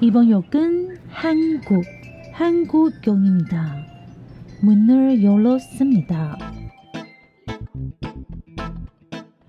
[0.00, 1.84] 이번 역은 한국,
[2.32, 3.86] 한국역입니다.
[4.62, 6.38] 문을 열었습니다.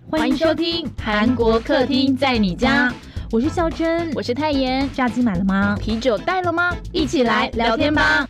[0.10, 2.94] 欢迎收听韩国客厅在你家，
[3.32, 4.90] 我是孝珍，我是泰妍。
[4.94, 5.78] 炸鸡买了吗？
[5.80, 6.76] 啤酒带了吗？
[6.92, 8.28] 一起来聊天吧。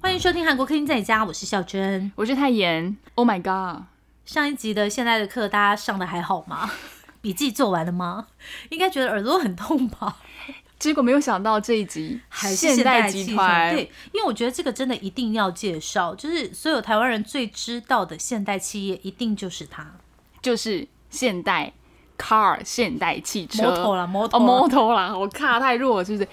[0.00, 2.96] 欢迎收听韩国客厅在你家，我是孝珍，我是泰妍。
[3.14, 3.84] Oh my god！
[4.24, 6.68] 上一集的现在的课大家上的还好吗？
[7.23, 8.27] 笔记做完了吗？
[8.69, 10.17] 应该觉得耳朵很痛吧？
[10.77, 19.87] 结果没有想到这一集还是现代集团，对，因为我觉得这个真的一定要介绍，就是所有台湾人最知道的现代企业，一定就是它，
[20.41, 21.71] 就是现代
[22.17, 26.27] car 现代汽车，摩托啦，摩托，摩托啦，我卡太弱了，是不是？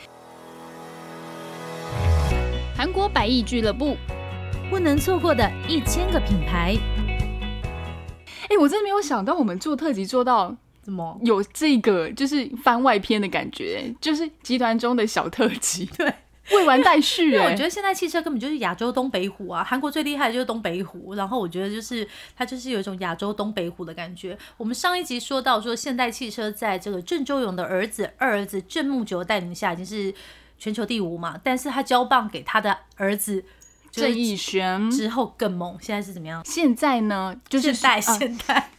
[2.76, 3.96] 韩国百亿俱乐部，
[4.68, 6.76] 不能错过的一千个品牌。
[8.48, 10.56] 哎，我真的没有想到，我们做特辑做到。
[10.82, 13.94] 怎么有这个就是番外篇的感觉？
[14.00, 16.12] 就是集团中的小特辑， 对，
[16.52, 17.36] 未完待续。
[17.36, 19.62] 我觉得现在汽车根本就是亚洲东北虎啊！
[19.62, 24.36] 韩国最厉害的就是东北虎，然后我觉得就是它就是有一种亚洲东北虎的感觉。
[24.56, 30.14] 我们上一集说到说，现代汽车在这个郑周勇的儿子二儿子郑木九带领下，已经是
[30.58, 31.38] 全球第五嘛。
[31.44, 33.44] 但是他交棒给他的儿子
[33.92, 36.42] 郑义轩之后更猛，现在是怎么样？
[36.44, 38.70] 现在呢，就是现代现代。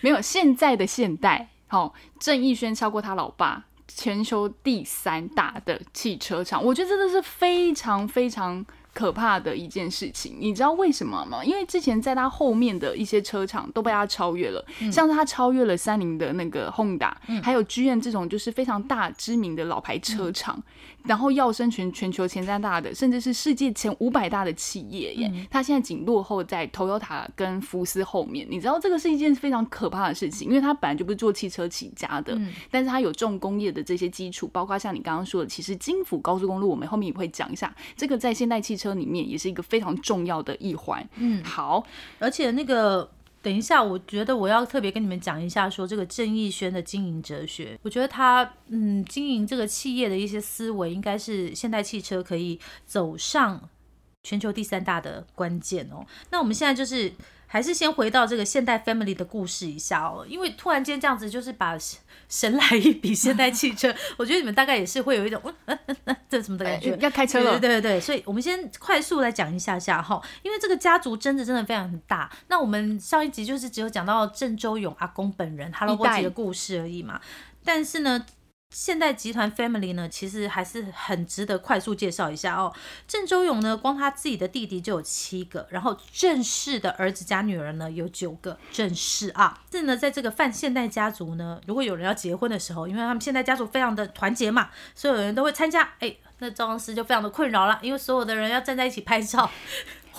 [0.00, 8.64] 没有现在的现代，好，郑义轩超过他老爸，全球第三大的汽车厂，我觉得真的是非常非常。
[8.98, 11.44] 可怕的一件事情，你知道为什么吗？
[11.44, 20.60] 因为之前在他后面的一些车厂都被他超越了，像是他超越了三菱的那个 Honda，还有 GM 这种就是非常大知名的老牌车厂，
[21.04, 25.14] 然后要生全全球前三大的，甚至是世界前五百大的企业。
[25.14, 28.44] 耶，他现在仅落后在 Toyota 跟福斯后面。
[28.50, 32.36] 你知道这个是一件非常可怕的事情，因为他本来就不是做汽车起家的，
[32.68, 38.87] 但是他有重工业的这些基础，包括像你刚刚说的，其实金府高速公路，我们后面也会讲一下，这个在现代汽车。
[38.88, 41.06] 车里面也是一个非常重要的一环。
[41.16, 41.84] 嗯，好，
[42.18, 43.08] 而且那个
[43.42, 53.68] 等一下，我觉得我要特别跟你们讲一下，说这个郑义轩的经营哲学，我觉得他嗯经营这个企业的一些思维，应该是现代汽车可以走上
[54.22, 56.06] 全球第三大的关键哦。
[56.30, 57.12] 那我们现在就是。
[57.48, 61.76] 还是先回到这个现代 family 的故事一下哦，因为突然间这样子就是把
[62.28, 72.30] 神来一笔现代汽车，我觉得你们大概也是会有一种嗯嗯嗯这什么的感觉，要开车了，对对对，所以我们先快速来讲一下下哈，因为这个家族真的真的非常大。
[72.48, 77.20] 那我们上一集就是只有讲到郑周勇阿公本人 Hello 的故事而已嘛，
[77.64, 78.24] 但是呢。
[78.70, 82.70] 现代集团 family 呢，其实还是很值得快速介绍一下哦。
[83.06, 88.58] 郑周勇呢，光他自己的弟弟就有七个，然后郑氏的儿子加女儿呢有九个。
[88.70, 95.94] 郑氏啊，这呢，在这个泛现代家族呢，如果有人要结婚的时候，因为他们现代家族非常的团结嘛，所有人都会参加。
[96.00, 99.50] 哎，那赵老师就非常的困扰了，因为所有的人要站在一起拍照。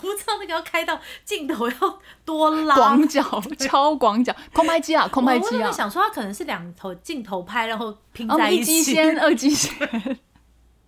[0.01, 3.21] 不知道那个要开到镜头要多拉，广角
[3.57, 5.67] 超广角，空拍机啊，空拍机啊！
[5.67, 8.79] 我想说，它可能是两头镜头拍，然后拼在一起。
[8.79, 10.19] 一机先，二机先。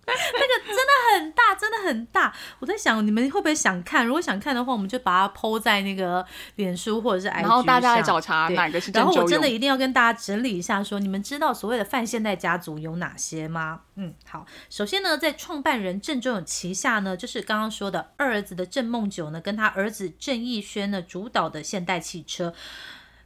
[0.06, 2.34] 那个真的很大，真的很大。
[2.58, 4.04] 我在想，你们会不会想看？
[4.04, 6.24] 如果想看的话，我们就把它抛在那个
[6.56, 13.82] 脸书或者是 IG 然后大家来找茬哪个是然后我真的一定要跟大家整理一下，说你们知道所谓的泛现代家族有哪些吗？
[13.94, 14.44] 嗯，好。
[14.68, 22.52] 首先呢，在创办人郑中永旗下呢，就是刚刚说的二儿子的郑梦九呢，跟他儿子郑义轩呢主导的现代汽车。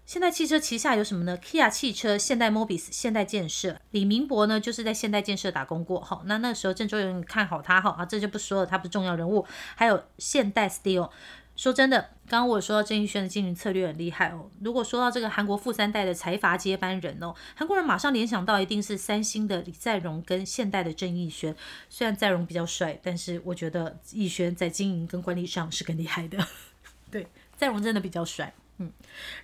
[0.07, 3.77] 现代汽车旗下有什么呢？Kia 汽车、现代 Mobis、现代建设。
[3.91, 6.01] 李明博呢，就是在现代建设打工过。
[6.01, 9.45] 好，那那时候郑州人看好他，哈啊，这就不说了，他不是重要人物。
[9.75, 11.11] 还有现代 Steel。
[11.57, 14.49] 说真的，刚刚我说到郑义轩的经营策略很厉害哦。
[14.61, 21.57] 如果说到这个韩国富三代的财阀接班人哦，韩国人马上联想到一定是三星的李在镕跟现代的郑义轩。
[21.91, 26.39] 虽然在镕比较帅，但是我觉得义轩在经营跟管理上是更厉害的。
[27.11, 28.55] 对，在镕真的比较帅。
[28.79, 28.93] 嗯，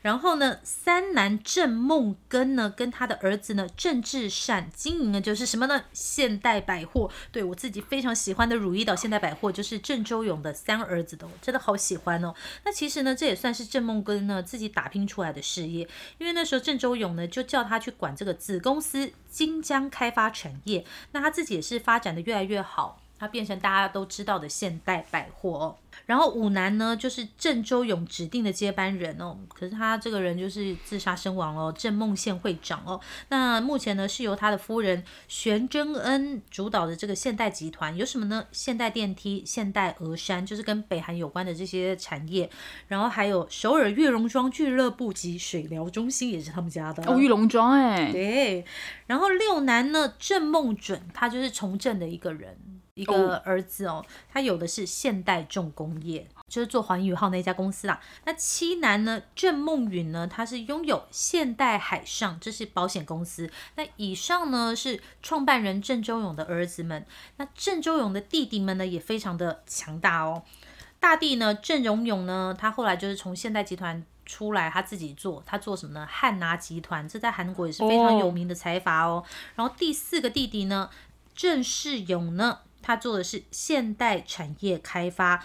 [0.02, 5.84] 然后呢，三男郑梦根呢，跟他的儿子呢郑志善经营的就是什么呢？
[5.93, 12.34] 现代百货，对我自己非常喜欢的如意岛现代百货，就是郑周勇的三儿子的，我真的好喜欢哦。
[12.64, 15.88] 那其实呢，这也算是郑梦根呢自己打拼出来的事业，
[16.19, 23.01] 因为那时候郑周勇呢就叫他去管这个子公司金江开发产业，那他自己也是发展的越来越好。
[23.22, 25.76] 它变成大家都知道的现代百货哦。
[26.06, 33.00] 然后五男呢，就是郑周永指定的接班人哦，可是他这个人就是自杀身亡哦，郑梦宪会长哦。
[33.28, 38.44] 那目前呢是由他的夫人玄真恩主导的这个现代集团，有什么呢？
[38.50, 42.50] 现代电梯、现代峨山，就是跟北韩有关的这些产业，
[42.88, 48.64] 然后还有首尔悦榕庄俱乐部及水疗中心也是他们家的哦，玉龙庄哎，对。
[49.06, 52.58] 然后六男呢，郑梦准，他就是从政的一个人。
[52.94, 57.98] 一个儿子哦，他有的是现代重工业，就是做环宇号那家公司啦。
[58.26, 63.50] 那七男呢，郑梦允呢，他是拥有现代海上，这是保险公司。
[63.76, 67.06] 那以上呢是创办人郑周永的儿子们。
[67.38, 70.42] 那郑周永的弟弟们呢，也非常的强大哦。
[71.00, 76.06] 大弟呢，郑荣永呢，他后来就是从现代集团出来，他自己做，他做什么呢？
[76.06, 79.24] 汉拿集团，这在韩国也是非常有名的财阀哦。
[79.54, 80.90] 然后第四个弟弟呢，
[81.34, 82.58] 郑世勇呢。
[82.82, 85.44] 他做的是现代产业开发，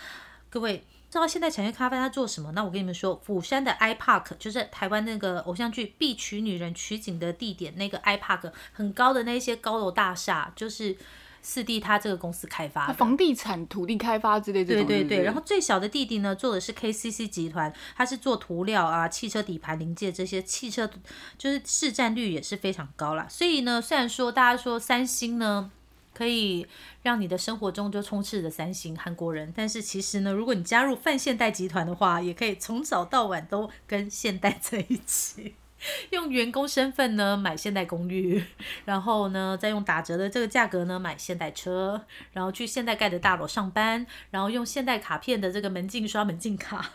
[0.50, 2.52] 各位知道现代产业开发他做什么？
[2.52, 10.98] 那我跟你们说，釜山的 iPark 就是台湾那个偶像剧《必娶女人》取景的地点，那个 iPark 很高的那些高楼大厦，就是
[11.42, 14.74] 四弟他这个公司开发的，房地产、土地开发之类的。
[14.74, 15.24] 对对对。
[15.24, 20.90] 然后最小的弟弟呢，做的是 KCC 集团，他是做涂料啊、汽车底盘零件这些，汽车
[21.38, 23.26] 就是市占率也是非常高啦。
[23.30, 25.72] 所以呢，虽然说大家说三星呢。
[26.18, 26.66] 可以
[27.04, 35.54] 让你的生活中就充斥着三星韩国人，但是其实呢，如果你加入泛现代集团的话，也可以从早到晚都跟现代在一起，
[36.10, 38.44] 用员工身份呢买现代公寓，
[38.86, 46.94] 然后呢再用打折的这个价格呢买现代车，然后去现代盖的大楼上班，然后用现代卡片的这个门禁刷门禁卡，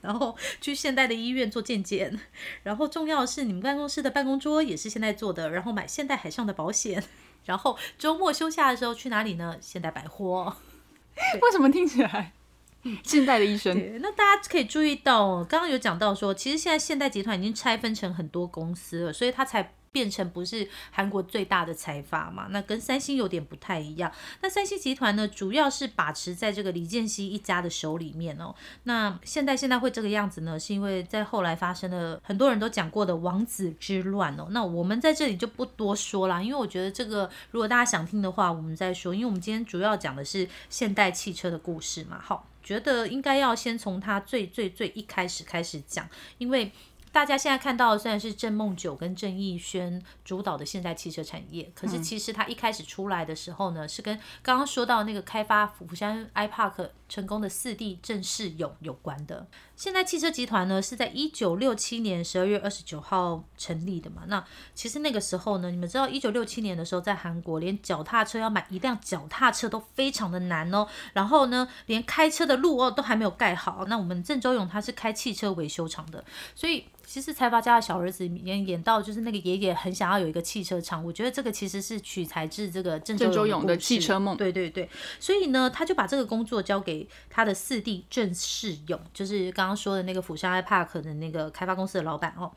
[0.00, 2.18] 然后去现代的医院做健检，
[2.64, 7.04] 然后重要的是你们办公室的办公桌也是现在做的，然后买现代海上的保险。
[7.48, 9.56] 然后周末休假的时候去哪里呢？
[9.60, 10.54] 现代百货。
[11.40, 12.32] 为什么听起来
[13.02, 13.98] 现代的医生？
[14.02, 19.72] 那大家可以注意到，刚刚有讲到说，其实现在现代集团已经拆分成很多公司了，所以它才。
[19.92, 22.48] 变成不是韩国最大的财阀嘛？
[22.50, 24.12] 那跟三星有点不太一样。
[24.42, 28.54] 那三星集团呢，主要是把持在这个李健熙一家的手里面哦。
[28.84, 34.48] 那现在现在会这个样子呢，是因为在后来发生了很多人都讲过的王子之乱哦。
[34.50, 39.14] 那我们在这里就不多说了，因为我觉得这个如果大家想听的话，我们再说。
[39.14, 42.20] 因为我们今天主要讲的是现代汽车的故事嘛。
[42.20, 46.08] 好，觉得应该要先从它最最最一开始开始讲，
[46.38, 46.70] 因为。
[47.12, 59.46] 大家现在看到的虽然是郑梦九跟郑义轩主导的现代汽车产业，可是其实他一开始出来的时候呢，是跟刚刚说到那个开发釜山 iPark 成功的四弟郑世勇有关的。
[59.76, 64.22] 现代汽车集团呢是在一九六七年十二月二十九号成立的嘛？
[64.26, 64.44] 那
[64.74, 70.86] 其实那个时候呢，你们知道一九六七年的时候，在韩国连脚踏车要买一辆脚踏车都非常的难哦。
[71.12, 73.84] 然后呢，连开车的路哦都还没有盖好。
[73.88, 76.24] 那我们郑周勇他是开汽车维修厂的，
[76.56, 81.04] 所以其实财阀家的小儿子演演到就是那个爷爷很想要有一个汽车厂。
[81.04, 84.36] 我觉得这个其实是取材自这个郑周勇的汽车梦。
[84.36, 84.90] 对对对，
[85.20, 86.97] 所以呢，他就把这个工作交给
[87.30, 89.68] 他的四弟郑世勇，就是刚。
[89.68, 92.50] 刚说的那个釜山 iPark 的那个开发公司的老板哦，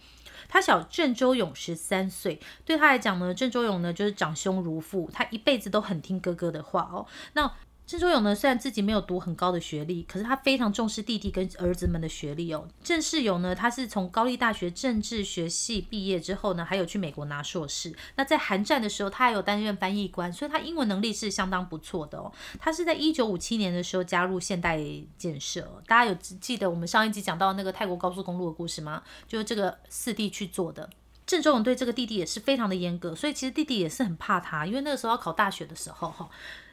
[0.47, 7.05] 他小郑周勇十三岁，对他来讲呢，郑周勇呢就是长兄如父，他一辈子都很听哥哥的话哦。
[7.33, 7.51] 那
[7.91, 12.65] 郑周勇呢，虽然自己没有读很高的学历，可是他非常重视弟弟跟儿子们的学历哦。
[12.81, 17.93] 郑世勇呢，他是从高丽大学政治学系毕业之后呢，还有去美国拿硕士。
[18.15, 22.31] 那在韩战的时候，他还有担任翻译官，所以他英文能力是相当不错的哦。
[22.61, 24.79] 他是在一九五七年的时候加入现代
[25.17, 29.03] 建设，大家有记得我们上一集讲到那个泰国高速公路的故事吗？
[29.27, 30.89] 就是这个四弟去做的。
[31.25, 36.29] 郑周勇对这个弟弟也是非常的严格，所以其实弟弟也是很怕他，因为那个时候要考大学的时候哈。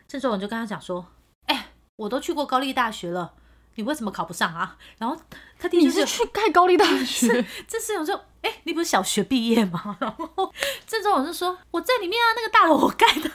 [0.09, 1.07] 郑州勇就跟他讲说
[1.47, 3.35] ：“哎，我都去过高丽大学了，
[3.75, 5.15] 你为什么考不上啊？”然后
[5.59, 10.53] 他弟弟是去盖高丽大 学，郑世勇说：“哎，你不是小学毕业吗？” 然后
[10.87, 13.29] 郑州勇就说：“我在里面啊，那个大楼我盖的。”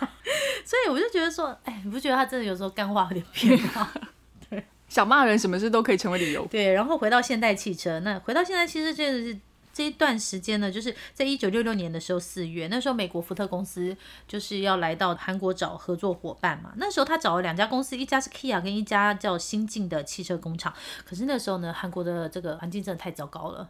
[0.66, 3.92] 所以我就觉得说：“哎，你不觉得他真的有时候干话有点偏吗？”
[4.50, 6.44] 对，想骂人什么事都可以成为理由。
[6.48, 9.38] 对，然后回到现代汽车，那回到现在其实就是。
[9.74, 16.72] 这一段时间呢，就是在一九六六年的时候，四月那时候，美国福特公司就是要来到韩国找合作伙伴嘛。
[16.78, 20.72] 那时候他找了两家公司，一家是 Kia，跟一家叫新进的汽车工厂。
[21.04, 23.70] 可是那时候呢，韩国的这个环境真的太糟糕了。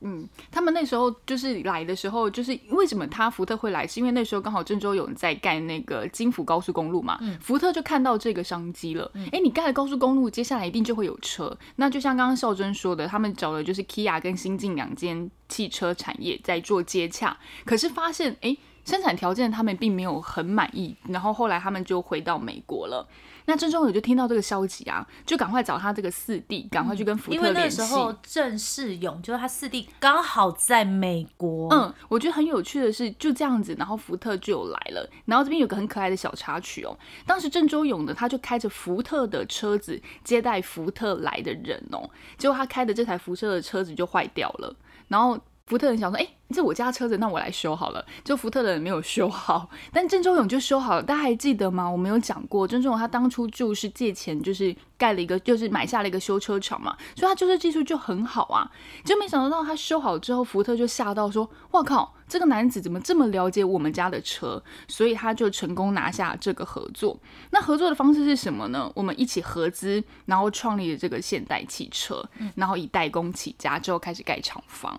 [0.00, 9.10] 嗯，他们那时候就是来的时候，就是为什么他福特会来，是因为那时候刚好郑州有人在盖那个京福高速公路嘛，福特就看到这个商机了。
[9.32, 11.56] 哎，你盖了高速公路，接下来一定就会有车。
[11.76, 18.56] 那就像刚刚孝珍说的，他们找的就是 Kia 跟新进两间汽车产业在做接洽，可是发现哎。
[18.84, 23.06] 生产条件他们并没有很满意，然后后来他们就回到美国了。
[23.48, 27.78] 那郑中友就听到这个消息啊，就赶快找他这个四弟，赶快去跟福因为那特联系。
[27.78, 35.08] 个时候郑世勇就是他四弟刚好在美国，嗯，我觉得很有趣的是，就这样子，然后福特就来了。
[35.24, 44.76] 然后这边有个很可爱的小插曲哦，当时郑周勇呢，他就开着福特的车子接待福特来的人哦，结果他开的这台福特的车子就坏掉了，
[45.08, 45.40] 然后。
[45.68, 48.02] 福特人想说，哎、这我家车子，那我来修好了。
[48.24, 51.02] 就福特的人没有修好，但郑周勇就修好了。
[51.02, 51.86] 大家还记得吗？
[51.86, 58.70] 我们有讲过，郑周勇他当初就是借钱，就是盖了一个，就是买下了一个修车厂嘛，所以他修车技术就很好啊。
[59.04, 67.20] 就没想到他修好之后，福特就吓到说：“哇靠，这个男子怎么这么了解我们家的车？”所以他就成功拿下这个合作。
[67.50, 68.90] 那合作的方式是什么呢？
[68.94, 74.98] 我们一起合资，然后创立了这个现代汽车，然后以代工起家，之后开始盖厂房。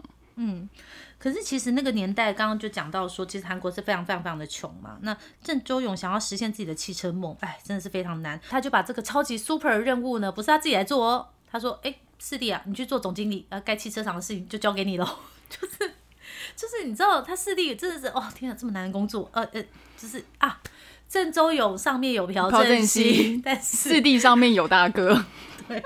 [1.17, 4.97] 可是其实那个年代，刚刚就讲到说，其实韩国是非常非常非常的穷嘛。
[5.01, 8.39] 那郑周勇想要实现自己的汽车梦，哎，真的是非常难。
[8.49, 15.05] 他就把这个超级 super 任务呢，不是他自己来做哦，他说，哎，四弟啊，你去做总经理，呃，盖汽车厂的事情就交给你喽。
[15.49, 15.93] 就 是
[16.55, 19.61] 就是你知道，他四弟真的是，哦，天啊，这么难的工作，呃呃，
[19.97, 20.61] 就是啊，
[21.09, 25.25] 郑周勇上面有朴朴正熙，但是四弟上面有大哥，
[25.67, 25.83] 对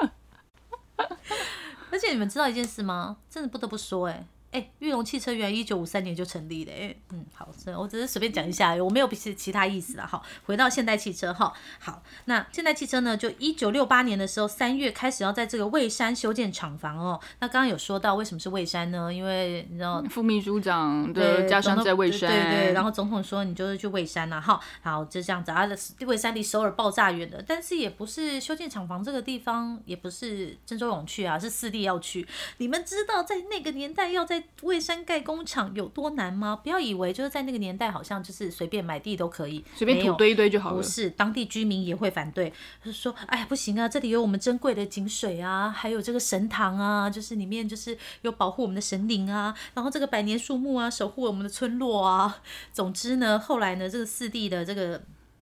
[1.90, 3.18] 而且你们知道一件事吗？
[3.30, 4.28] 真的不得不说、哎。
[4.54, 17.20] 哎，玉龙汽车原来一九五三年就成立了，哎，嗯，好，这我只是随便讲一下，我没有其其他意思了哈，回到现代汽车哈，好，那现代汽车呢，就一九六八年的时候三月开始要在这个蔚山修建厂房哦。
[17.40, 19.12] 那刚刚有说到为什么是蔚山呢？
[19.12, 25.68] 因为你知道副秘书长对，的家乡在蔚山，对对对，然后总统说你就是去蔚山呐、哈，好就这样子啊，
[26.06, 32.28] 蔚山离首尔爆炸远的，但是也不是修建厂房这个地方，也不是郑州勇去啊，是四弟要去。
[32.58, 36.56] 你们知道在那个年代要在蔚山盖工厂有多难吗？
[36.56, 40.78] 不要以为就是在那个年代好像就是随便买地都可以，随便土堆一堆就好了。
[40.78, 42.52] 不是，当地居民也会反对，
[42.84, 52.42] 就是说，哎呀，不行啊，这里有我们珍贵的井水啊，还有这个神堂啊，就是里面就是有保护我们的神灵啊，然后这个百年树木啊，守护我们的村落啊。
[52.72, 55.02] 总之呢，后来呢，这个四弟的这个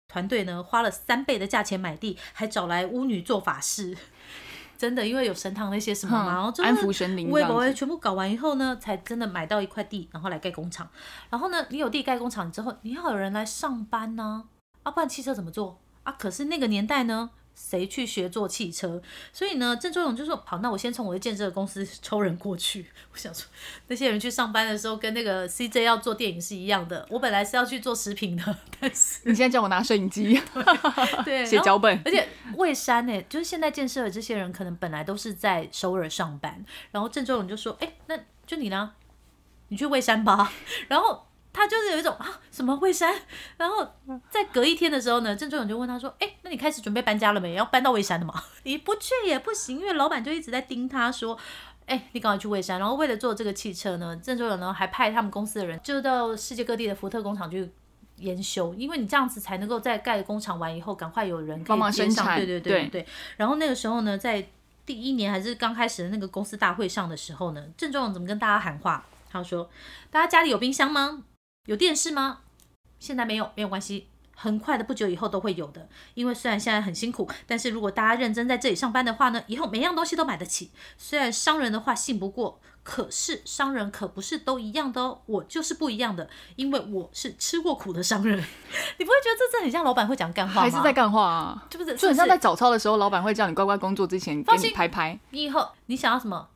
[0.08, 3.98] 团队呢，花了三倍的价钱买地，还找来巫女做法事。
[4.78, 10.88] 真的，因为有神堂那些什么嘛，然后就是安抚神灵微博这样子全部搞完以后呢，才真的买到一块地，然后来盖工厂。
[11.30, 14.44] 然后呢，你有地盖工厂之后，你要有人来上班呢、
[14.84, 16.16] 啊，不然汽车怎么做啊？
[16.20, 19.02] 可是那个年代呢，谁去学做汽车？
[19.34, 23.48] 所以呢，郑周勇就说：“好，那我先从我的建设公司 抽人过去。”我想说，
[23.88, 27.06] 那些人去上班的时候，跟那个 CJ 要做电影是一样的。
[27.10, 30.40] 我本来是要去做食品的，但是你现在叫我拿摄影机
[31.46, 38.94] 写脚本，而且蔚山呢、就是现在建设的这些人，可能本来都是在首尔上班，然后郑州勇就说：“哎、那就你呢，
[39.70, 40.54] 你去蔚山吧。
[40.88, 41.27] ”然后
[41.58, 43.14] 他就是有一种啊什么蔚山，
[43.58, 43.86] 然后
[44.30, 47.56] 在隔一天的时候呢，郑州勇就问他说：“哎、那你开始准备搬家了没？
[47.56, 48.44] 要搬到蔚山了吗？
[48.64, 51.38] 你不去也不行，因为老板就一直在盯他说。”
[51.88, 57.72] 哎，你赶快去蔚山，然后为了做这个汽车呢，郑州勇呢还派他们公司的人，就到世界各地的福特工厂去
[58.18, 61.90] 研修，因为你这样子才能够在盖工厂完以后，赶快有人可帮忙。
[61.90, 63.08] 生产对对对对。
[63.38, 64.46] 然后那个时候呢，在
[64.86, 69.06] 第一年还是刚开始的那个公司大会上的时候呢，郑中勇怎么跟大家喊话？
[69.30, 69.70] 他说
[70.10, 71.24] ：“大家家里有冰箱吗？
[71.68, 72.40] 有电视吗？
[73.00, 74.08] 现在没有，没有关系。”
[74.40, 75.90] 很快的，不久以后都会有的。
[76.14, 80.70] 因为虽然现在很辛苦，但是如果大家认真在这里上班的话呢，以后每样东西都买得起。
[80.96, 85.22] 虽然商人的话信不过，可是商人可不是都一样的哦。
[85.26, 88.38] 我就是不一样的，因为我是吃过苦的商人。
[89.00, 90.62] 你不会觉得这真的很像老板会讲干话吗？
[90.62, 91.66] 还是在干话啊？
[91.72, 91.96] 是不是？
[91.96, 95.20] 就很像在早操的时候，老板会叫你乖乖工作之前给你放心拍拍。
[95.32, 96.48] 你以后你想要什么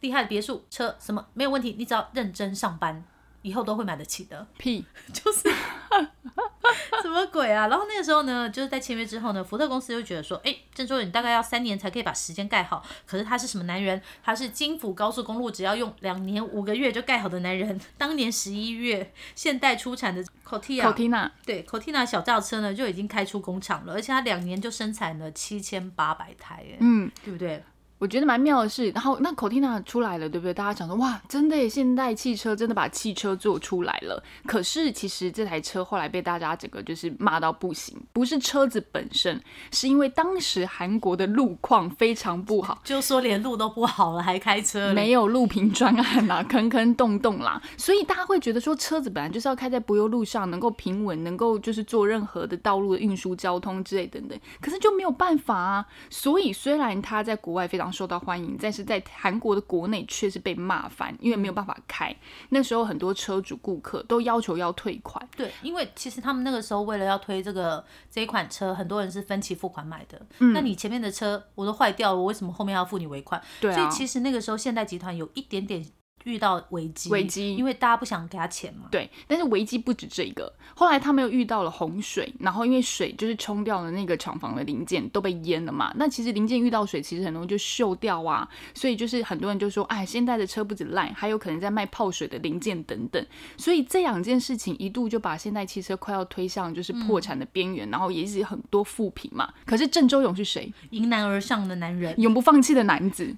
[0.00, 3.04] 厉害的别墅、车什么没有问题，你只要认真上班，
[3.42, 4.46] 以后都会买得起的。
[4.56, 5.48] 屁， 就是
[7.02, 7.68] 什么鬼啊？
[7.68, 12.84] 然后那个时候呢，就是在签约之后呢，福特公司就觉得说，哎，郑州你大概要三年才可以把时间盖好。
[13.06, 14.00] 可是他是什么男人？
[14.22, 17.80] 他是京釜高速公路只要用两年五个月就盖好的男人。
[17.96, 27.62] 当年十一月，现代出产的 Cortina，Cortina 对 Cortina 小轿车呢就已经开出工厂了，而且它两年就生产了七千八百台，哎，嗯，对不对？
[27.98, 30.54] 我觉得蛮妙的是，然后那 Cortina 出来了，对不对？
[30.54, 34.22] 大家讲说哇，真的，现代汽车真的把汽车做出来了。
[34.46, 39.40] 可是其实这台车后来被大家整个就是骂到不行，不是车子本身，
[39.72, 42.80] 是因为当时韩国的路况非常不好。
[42.84, 55.84] 就说连路都不好了，还开车没有路平专案啦，坑坑洞洞啦，所以大家会觉得说，车子本来就是要开在柏油路上，能够平稳，能够就是做任何的道路的运输交通之类等等，可是就没有办法啊。
[56.08, 62.14] 所以虽然它在国外非常常受到欢迎，但是在韩国的国内却是被骂翻，因为没有办法开。
[62.50, 65.26] 那时候很多车主顾客都要求要退款。
[65.36, 70.20] 对，因为其实他们那个时候为了要推这个这一款车，很多人是分期付款买的。
[70.38, 73.40] 嗯那你前面的车我都坏掉了，我为什么后面要付你尾款？
[73.60, 75.84] 对啊，所以其实那个时候现代集团有一点点
[76.24, 78.88] 遇到危机，危机因为大家不想给他钱嘛。
[78.90, 85.92] 对，但是危机不止这个，后来他们又遇到了洪水，然后因为水就是冲掉了那个厂房的零件都被淹了嘛。
[85.96, 93.24] 那其实零件遇到水，其实很容易就锈掉啊，所以就是很多人就说，哎，现在的车不止烂，还有可能在卖泡水的零件等等。
[93.56, 99.52] 所以这两件事情一度就把现代汽车快要推向就是破产的边缘，然后也是很多负评嘛。
[99.64, 100.72] 可是郑周勇是谁？
[100.90, 103.34] 迎难而上的男人，永不放弃的男子，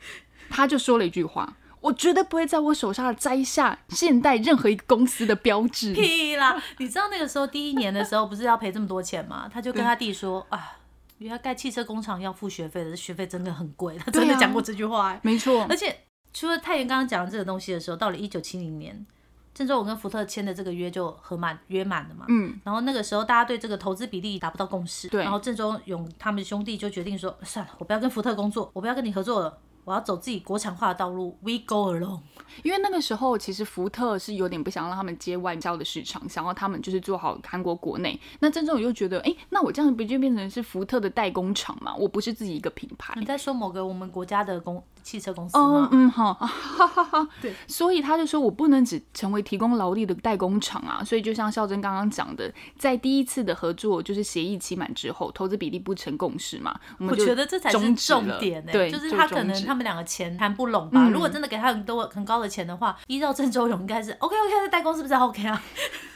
[0.49, 1.57] 他就说了一句话。
[1.81, 5.95] 我绝对不会在我手上摘下现代任何一个公司的标志。
[5.95, 6.63] 屁啦！
[6.79, 9.49] 你知道那个时候第一年的时候不是要赔这么多钱吗？
[9.53, 10.79] 他就跟他弟说啊，
[11.19, 13.97] 原来盖汽车工厂要付学费的，学费真的很贵。
[13.99, 15.97] 他真的讲过这句话、欸 没错而，且
[16.33, 19.07] 除了太原刚刚讲的这个东西的时候，到了一九七零年，
[19.55, 22.27] 郑州我跟福特签的这个约就合满约满了嘛。
[22.29, 29.59] 嗯，然后那个时候大家对这个投资比例达不到共识，对然后郑州勇他们兄弟就决定说，算了，我不要跟福特工作，我不要跟你合作了。
[29.85, 32.21] 我要走自己国产化的道路，We go alone。
[32.63, 38.19] 因为那个时候其实福特是有点不想让他们接外销的市场，想要他们就是做好韩国国内。
[38.41, 41.95] 那郑重又觉得，哎，那我这样不就变成是福特的代工厂嘛？
[41.95, 43.15] 我不是自己一个品牌。
[43.19, 45.65] 你在说某个我们国家的公汽车公司吗？
[45.65, 46.47] 哦嗯好，哈
[46.87, 47.29] 哈哈。
[47.41, 51.03] 对，所以他就说我不能只成为提供劳力的代工厂啊。
[51.05, 61.09] 所以就像孝珍刚刚讲的，在第一次的合作就是协议期满之后，投资比例不成共识嘛，我们觉得这才是重点呢、对，就是他可能他们两个钱谈不拢吧。
[61.09, 65.61] 嗯如果真的给他很多很高的钱的话，依照郑州勇应该是 OK OK，代工是不是 OK 啊？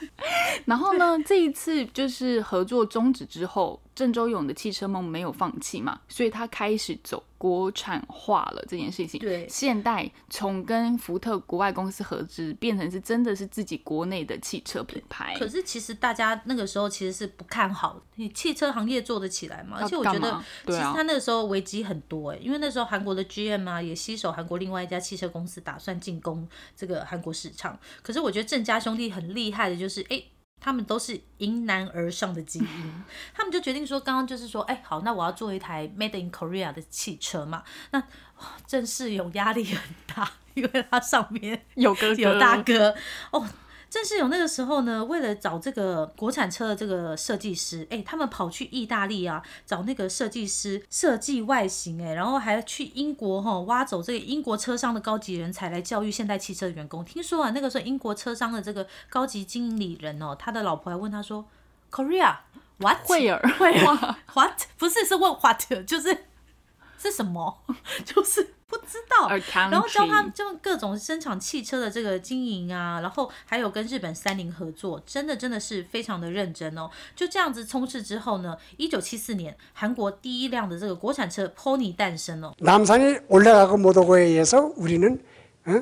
[0.66, 9.20] 然后呢，这一次就是合作终止之后，郑州勇的汽车梦没有放弃嘛，所以他开始走国产化了这件事情。
[9.20, 15.36] 对现代从跟福特国外公司合资，变成是真的是自己国内的汽车品牌。
[15.38, 30.22] 可是其实大家那个时候其实是不看好你汽车行业做得起来嘛，而且我觉得其实他那个时候危机很多哎、因为那时候韩国的 GM 啊也吸手韩国另外一家汽车公司打算进攻这个韩国市场，可是我觉得郑家兄弟很厉害的就是哎。
[30.60, 37.62] 他们都是迎难而上的基因， 他们就决定说，刚刚就是说，哎，好，那我要做一台 Made in Korea 的汽车嘛。
[37.90, 42.94] 那哇郑世勇压力很大，因为他上面有哥哥，有大哥
[43.30, 43.46] 哦。
[43.94, 57.04] 郑世勇那个时候呢，为了找这个国产车的这个设计师，哎，他们跑去意大利啊，找那个设计师设计外形，哎，然后还去英国哈、挖走这个英国车商的高级人才来教育现代汽车的员工。
[57.04, 61.44] 听说啊，那个时候英国车商的这个高级经理人哦，他的老婆还问他说
[61.92, 62.38] ：“Korea
[62.78, 64.60] what？” 惠尔，惠尔，what？
[64.76, 66.24] 不是是问 what，就是
[66.98, 67.62] 是什么？
[68.04, 69.27] 就是不知道。
[69.27, 76.89] A 然后教他 country 就各种生产汽车的这个经营啊，然后还有跟日本三菱合作，真的真的是非常的认真哦。
[77.15, 82.53] 就这样子冲刺之后呢，一九七四年，韩国第一辆的这个国产车 Pony 诞生哦。
[82.59, 85.21] 남산이 올라가고 못 오고에 의해서 우리는
[85.65, 85.81] 어?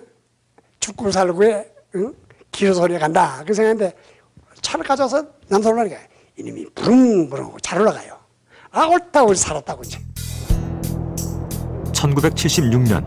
[0.79, 2.13] 죽고 살고에 응?
[2.51, 3.95] 기어소리 간다 그 생각인데
[4.61, 5.99] 차를 가져서 남산 올라가니까
[6.37, 8.17] 이놈이 부릉부릉 잘 올라가요
[8.71, 9.99] 아 옳다 우리 살았다고 이제
[12.01, 13.03] 1976년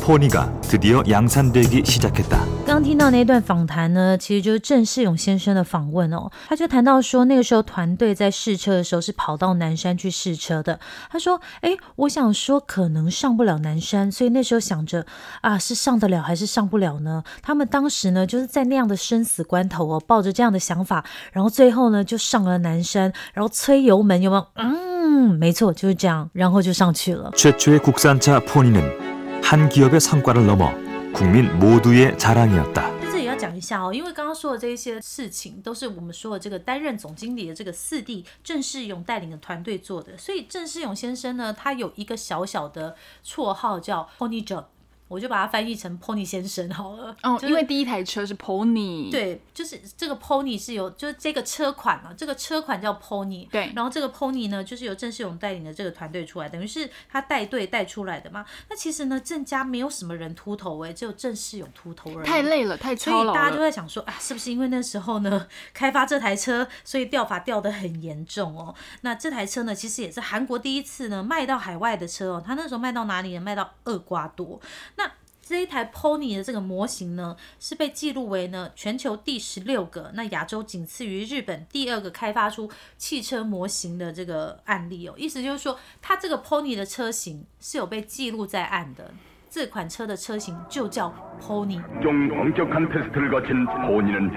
[0.00, 2.40] 포니가 드디어 양산되기 시작했다.
[2.66, 6.30] 刚听到那段访谈呢，其实就是郑世勇先生的访问哦。
[6.48, 10.80] 他就谈到说，那个时候团队在试车的时候是跑到南山去试车的。
[11.10, 15.04] 他说：“哎，我想说可能上不了南山，所以那时候想着
[15.42, 17.22] 啊，是上得了还是上不了呢？
[17.42, 24.46] 他们当时呢，就是在那样的生死关头哦，抱着这样的想法，然后最后呢就上了南山，然后催油门，有没有？
[24.54, 24.93] 嗯，
[25.38, 27.30] 没错，就是这样，然后就上去了。
[27.34, 30.72] 최초의 국산차 포니는 한 기업의 성과를 넘어
[31.12, 33.00] 국민 모두의 자랑이었다.
[33.00, 40.16] 在这里要讲一下哦，因为刚刚说的这一些事情，都是我们说的这个担任总经理的这个四弟郑世勇带领的团队做的。
[40.16, 42.94] 所以郑世勇先生呢，他有一个小小的
[43.24, 44.64] 绰号叫 Pony Job，
[45.07, 47.13] 我就把它翻译成 Pony 先生好了。
[47.21, 58.45] 哦，就是因为第一台车是 Pony，，对，就是这个 Pony 是有就是这个车款啊，这个车款叫 Pony，对然后这个 Pony 呢，就是由郑世勇带领的这个团队出来，等于是他带队带出来的嘛。
[58.69, 62.25] 那其实呢，郑家没有什么人秃头哎、只有郑世勇秃头而已。
[62.25, 63.65] 太累了，太所操劳以大家就。
[63.65, 68.75] 在想说，啊，是不是因为那时候呢， 开发这台车，所以掉法掉得很严重哦？
[69.01, 72.43] 那这台车呢，其实也是韩国第一次呢卖到海外的车哦。
[72.45, 73.41] 他那时候卖到哪里呢？
[73.41, 74.61] 卖到厄瓜多。
[74.97, 75.04] 那
[75.44, 85.14] 这一台 Pony 的这个模型呢，是被记录为呢全球第十六个，那亚洲仅次于日本第二个开发出汽车模型的这个案例哦。
[85.16, 89.12] 意思就是说，它这个 Pony 的车型是有被记录在案的。
[89.52, 91.82] 这款车的车型就叫 Pony。
[92.00, 94.30] 종 엄격한 테스트를 거친 포니는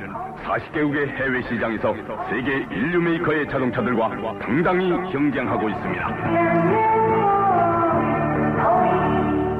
[0.43, 1.93] 40개국의 해외 시장에서
[2.31, 6.96] 세계 인류 메이커의 자동차들과 당당히 경쟁하고 있습니다.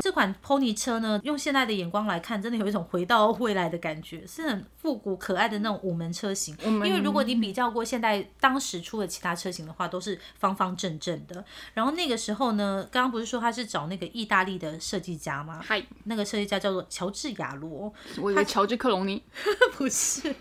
[0.09, 6.57] 这款 Pony 车呢，用现在的眼光来看，真的有一种回到未来的感觉，是很复古可爱的那种五门车型。
[6.65, 11.45] 因为如果你比较过现在当时出的其他车型的话，都是方方正正的。
[11.75, 15.61] 然后那个时候呢，刚刚不是说他是找那个意大利的设计家吗？
[15.63, 19.23] 嗨，那个设计家叫做乔治亚罗，我以为乔治克隆尼，
[19.77, 20.35] 不是。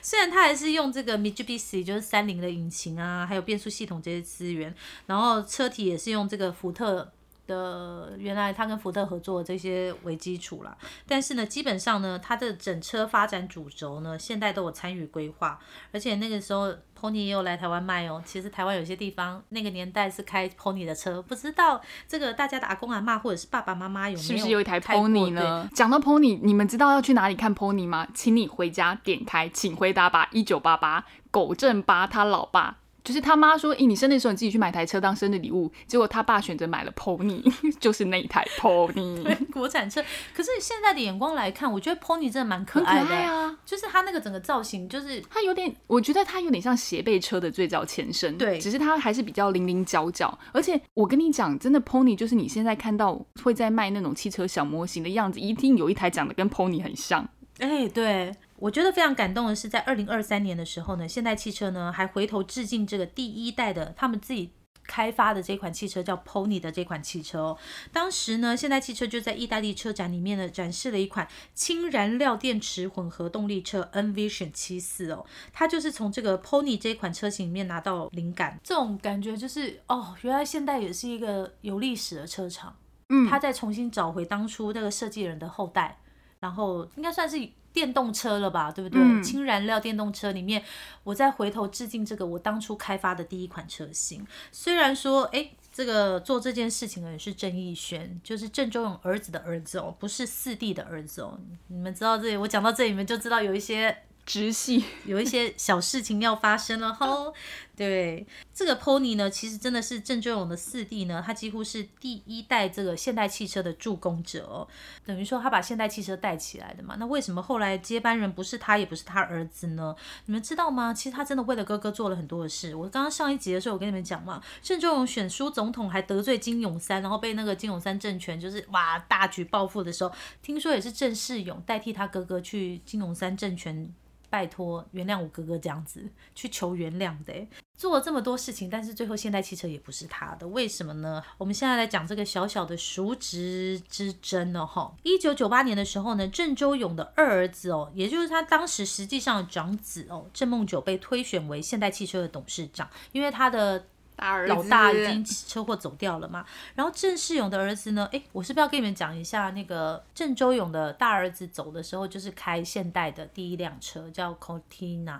[0.00, 7.12] 虽然他还是用这个 Mitsubishi 就是三菱的引擎啊，还有变速系统这些资源，然后车体也是用这个福特
[7.46, 10.76] 的原来他跟福特合作的这些为基础啦。
[11.06, 15.58] 但是呢，基本上呢，它的整车发展主轴呢，现代都有参与规划，
[15.92, 18.22] 而且那个时候 Pony 也有来台湾卖哦。
[18.24, 25.68] 其实台湾有些地方那个年代是开 Pony 的车，不知道这个大家的阿公阿妈或者是爸爸妈妈有没有是不是有一台 Pony 呢？
[25.74, 28.06] 讲到 Pony，你们知道要去哪里看 Pony 吗？
[28.14, 30.28] 请你回家点开，请回答吧。
[30.30, 32.78] 一九八八，狗正八他老爸。
[33.04, 37.42] 就是他妈说，诶、你生日的时候你自己去买台车当生日礼物，结果他爸选择买了 Pony，
[37.80, 40.02] 就是那一台 Pony，对国产车。
[40.34, 43.58] 可是现在的眼光来看，我觉得 Pony 真的蛮可很可爱的、爱啊。
[43.66, 50.38] 就是它那个整个造型，就是它有点，我觉得它有点像斜背车的最早前身，对只是它还是比较零零角角。
[50.52, 57.28] 而且我跟你讲，真的 Pony 就是你现在看到会在卖那种汽车小模型的样子，一定有一台长得跟 Pony 很像。
[57.58, 64.52] 哎、对，我觉得非常感动的是，在二零二三年的时候呢，现代汽车呢还回头致敬这个第一代的他们自己。
[64.84, 67.58] 开发的这款汽车叫 Pony 的这款汽车哦，
[67.92, 82.76] 当时呢，现代汽车就在意大利车展里面呢展示了一款氢燃料电池混合动力车 Envision 七四哦，它就是从这个 Pony 这款车型里面拿到灵感，这种感觉就是哦，原来现代也是一个有历史的车厂，
[83.08, 83.28] 嗯。
[83.30, 86.00] 它再重新找回当初那个设计人的后代，
[86.40, 87.38] 然后应该算是
[87.72, 89.00] 电动车了吧，对不对？
[89.00, 90.62] 嗯氢燃料电动车里面，
[91.04, 94.26] 我再回头致敬这个我当初开发的第一款车型。
[94.50, 101.38] 虽然说，哎，这个做这件事情的人是郑义轩，就是郑周勇儿子的儿子哦，不是四弟的儿子哦。
[101.68, 107.32] 你们知道这里，我讲到这里，你们就知道有一些直系有一些小事情要发生了吼。
[107.74, 114.68] 对，这个 Pony 呢，其实真的是郑周永的四弟呢，他几乎是第一代这个现代汽车的助攻者，
[115.06, 116.96] 等于说他把现代汽车带起来的嘛。
[116.98, 119.96] 那为什么后来接班人不是他，也不是他儿子呢？
[120.26, 120.92] 你们知道吗？
[120.92, 122.74] 其实他真的为了哥哥做了很多的事。
[122.74, 133.92] 我刚刚上一集的时候，我跟你们讲嘛，郑周永选输总统还得罪金永三，然后被那个金永三政权就是哇大举报复的时候，听说也是郑世勇代替他哥哥去金永三政权。
[134.32, 136.02] 拜托原谅我哥哥这样子
[136.34, 141.22] 去求原谅的，做了这么多事情，但是最后现代汽车也不是他的，为什么呢？
[141.36, 144.94] 我们现在来讲这个小小的叔侄之争哦，哈。
[145.02, 153.84] 一九九八年的时候呢，郑周永的二儿子哦，也就是他当时实际上的长子哦，郑梦九被推选为现代汽车的董事长，因为他的
[154.18, 156.44] 老大已经车祸走掉了嘛。
[156.74, 158.08] 然后郑世勇的儿子呢？
[158.12, 165.18] 诶，我是不是要跟你们讲一下那个郑周勇的大儿子走的时候，就是开现代的第一辆车，叫 Cortina，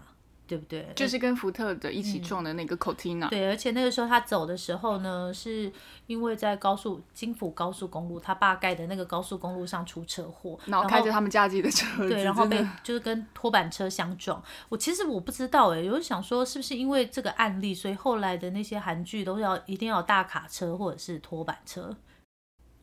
[0.53, 0.87] 对不对？
[0.95, 5.73] 就是跟福特的一起撞的那个 Cortina，、对，而且那个时候他走的时候呢，是
[6.07, 14.43] 因为在高速金府高速公路，他爸盖的那个高速公路上出车祸，然后开着他们家自己的车子，对，然后被就是跟拖板车相撞。
[14.69, 21.97] 我其实我不知道哎、有想说是不是因为这个案例，所以后来的那些韩剧都要一定要有大卡车或者是拖板车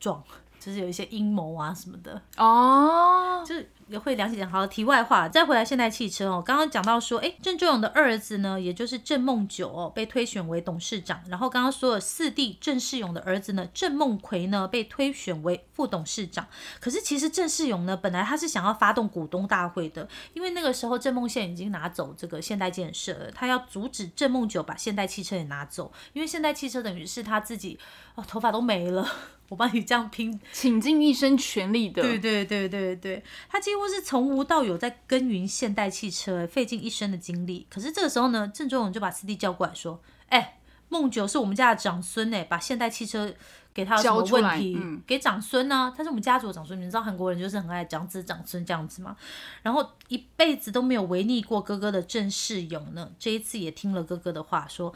[0.00, 0.20] 撞，
[0.58, 2.20] 就是有一些阴谋啊什么的。
[2.36, 4.48] 哦，就是也会了解讲。
[4.48, 11.20] 好，题外话，再回来现代汽车哦，刚刚讲到说，哎，郑周永的二儿子呢，也就是郑梦九哦，被推选为董事长。
[11.28, 16.46] 然后刚刚说的四弟郑世勇的儿子呢，郑梦奎呢，被推选为副董事长。
[16.78, 27.78] 可是其实郑世勇呢，本来他是想要发动股东大会的，因为那个时候郑梦宪已经拿走这个现代建设了，他要阻止郑梦九把现代汽车也拿走，因为现代汽车等于是他自己
[28.14, 29.06] 哦，头发都没了。
[29.50, 37.66] 我帮你这样拼倾尽一生全力的，对对对对对，他几乎是从无到有在耕耘现代汽车，费尽一生的精力。
[37.70, 43.32] 可是这个时候呢，郑周永就把四弟叫过来说：“哎、孟九是我们家的长孙哎，把现代汽车
[43.72, 44.76] 给他有什么问题？
[44.80, 46.80] 嗯给长孙呢、他是我们家族的长孙。
[46.80, 49.16] 你知道韩国人就是很爱长子长孙这样子吗？
[49.62, 54.94] 然后一辈子都没有违逆过哥哥的郑世勇呢，这一次也听了哥哥的话说，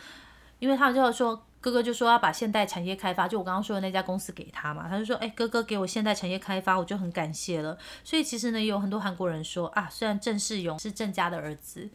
[0.58, 1.44] 因为他就说。
[1.64, 7.78] 哥哥就说要把现代产业开发，就我刚刚说的那家公司给他嘛，他就说，哎，哥哥给我现代产业开发，我就很感谢了。
[8.04, 11.88] 所以其实呢，也有很多韩国人说啊，虽然郑世勇是郑家的儿子。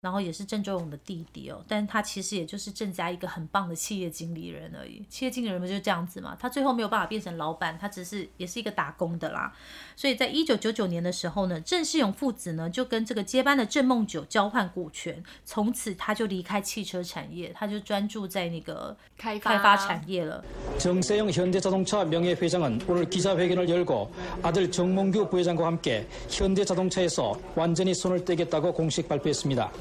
[0.00, 5.02] 然后也是郑周永的弟弟哦，但他其实也就是郑家一个很棒的企业经理人而已。
[5.08, 6.36] 企业经理人不就是这样子嘛？
[6.38, 9.50] 他最后没有办法变成老板，他只是也是一个打工的啦。
[9.96, 20.44] 所以在一九九九年的时候呢，郑世勇父子呢就跟这个接班的郑梦九交换股权，从此他就离开汽车产业，他就专注在那个开发开发产业了。
[20.78, 24.12] 정세영 현대자동차 명예회장은 오늘 기자회견을 열고
[24.42, 29.72] 아들 정몽규 부회장과 함께 현대자동차에서 완전히 손을 떼겠다고 공식 발표했습니다.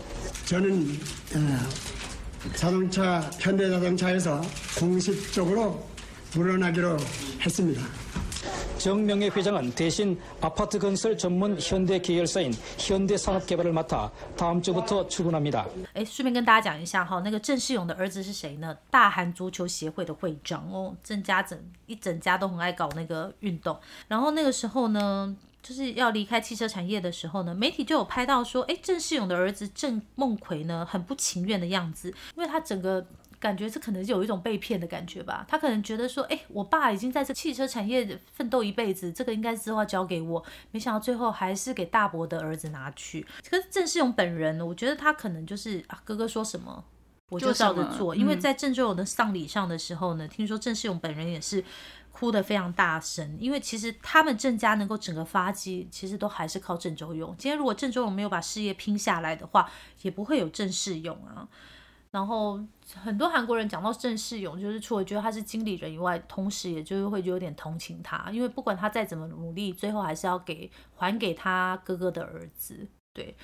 [0.48, 1.00] 저는
[1.36, 4.42] 어, 자동차 현대자동차에서
[4.80, 5.88] 공식적으로
[6.36, 6.98] 물러나기로
[7.42, 7.82] 했습니다.
[8.78, 15.66] 정 명예회장은 대신 아파트 건설 전문 현대 계열사인 현대산업개발을 맡아 다음 주부터 출근합니다.
[15.94, 18.76] 哎，顺便跟大家讲一下哈，那个郑世勇的儿子是谁呢？
[18.92, 20.94] 大韩足球协会的会长哦。
[21.02, 23.80] 郑家整一整家都很爱搞那个运动。
[24.10, 33.07] 然后那个时候呢， 就是要离开汽车产业的时候呢，媒体就有拍到说，哎，郑世勇的儿子郑梦奎呢，很不情愿的样子，因为他整个。
[33.41, 43.25] 感觉这可能有一种被骗的感觉吧，他可能觉得说，哎，我爸已经在这汽车产业奋斗一辈子，这个应该之后要交给我，没想到最后还是给大伯的儿子拿去。
[43.49, 46.85] 可是郑世勇本人，我觉得他可能就是啊，哥哥说什么
[47.31, 51.63] 我就照着做，因为在郑世勇的丧礼上的时候呢，听说郑世勇本人也是
[52.19, 57.33] 哭得非常大声，因为其实他们郑家能够整个发迹，其实都还是靠郑周勇。
[57.39, 59.71] 今天如果郑周勇没有把事业拼下来的话，
[60.03, 61.47] 也不会有郑世勇啊。
[62.11, 62.61] 然后
[63.01, 72.89] 很多韩国人讲到郑世勇，就是除了觉得他是经理人以外，同时也就是会有点同情他，因为不管他再怎么努力，最后还是要给还给他哥哥的儿子。
[73.15, 73.37] 对，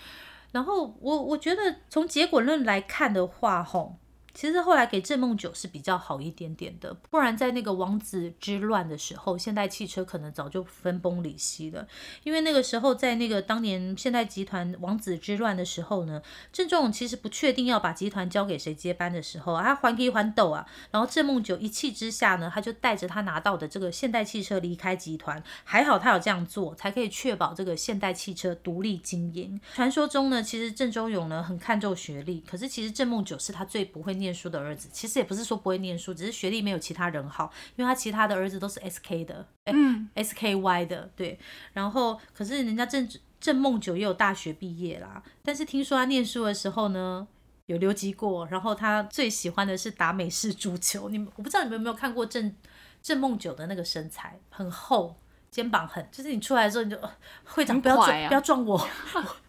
[0.51, 4.01] 然后我我觉得从结果论来看的话，吼。
[4.35, 11.87] 其实后来给郑梦九是比较好一点点的，不然在那个王子之乱的时候，现代汽车可能早就分崩离析了。
[12.25, 16.21] 因为那个时候在那个当年现代集团王子之乱的时候呢，
[16.53, 29.61] 郑仲永其实不确定要把集团交给谁接班的时候，啊，还给还斗啊，然后郑梦九一气之下呢，他就带着他拿到的这个现代汽车离开集团，还好他有这样做，才可以确保这个现代汽车独立经营。
[29.75, 34.24] 传说中呢，其实郑周永呢很看重学历，可是其实郑梦九是他最不会念。
[34.25, 41.39] 念书的儿子，其实也不是说不会念书，只是学历没有其他人好，因为他其他的儿子都是 S K 的，嗯，S K Y 的，对。
[41.75, 43.07] 然后，可是人家郑
[43.39, 47.29] 郑梦九也有大学毕业啦，但是听说他念书的时候呢，
[47.67, 48.47] 有留级过。
[48.47, 51.11] 然后他最喜欢的是打美式足球。
[51.11, 52.57] 你们我不知道你们有没有看过郑
[53.03, 55.15] 郑梦九的那个身材，很厚，
[55.51, 56.99] 肩膀很，就是你出来的时候你就
[57.45, 58.89] 会长不要撞，不要撞 我，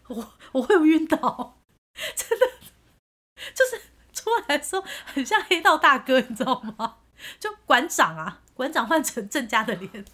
[0.08, 1.56] 我我会晕倒，
[2.14, 2.46] 真的
[3.54, 3.85] 就是。
[4.26, 6.96] 出来说很像黑道大哥，你知道吗？
[7.38, 10.04] 就馆长啊，馆长换成郑家的脸。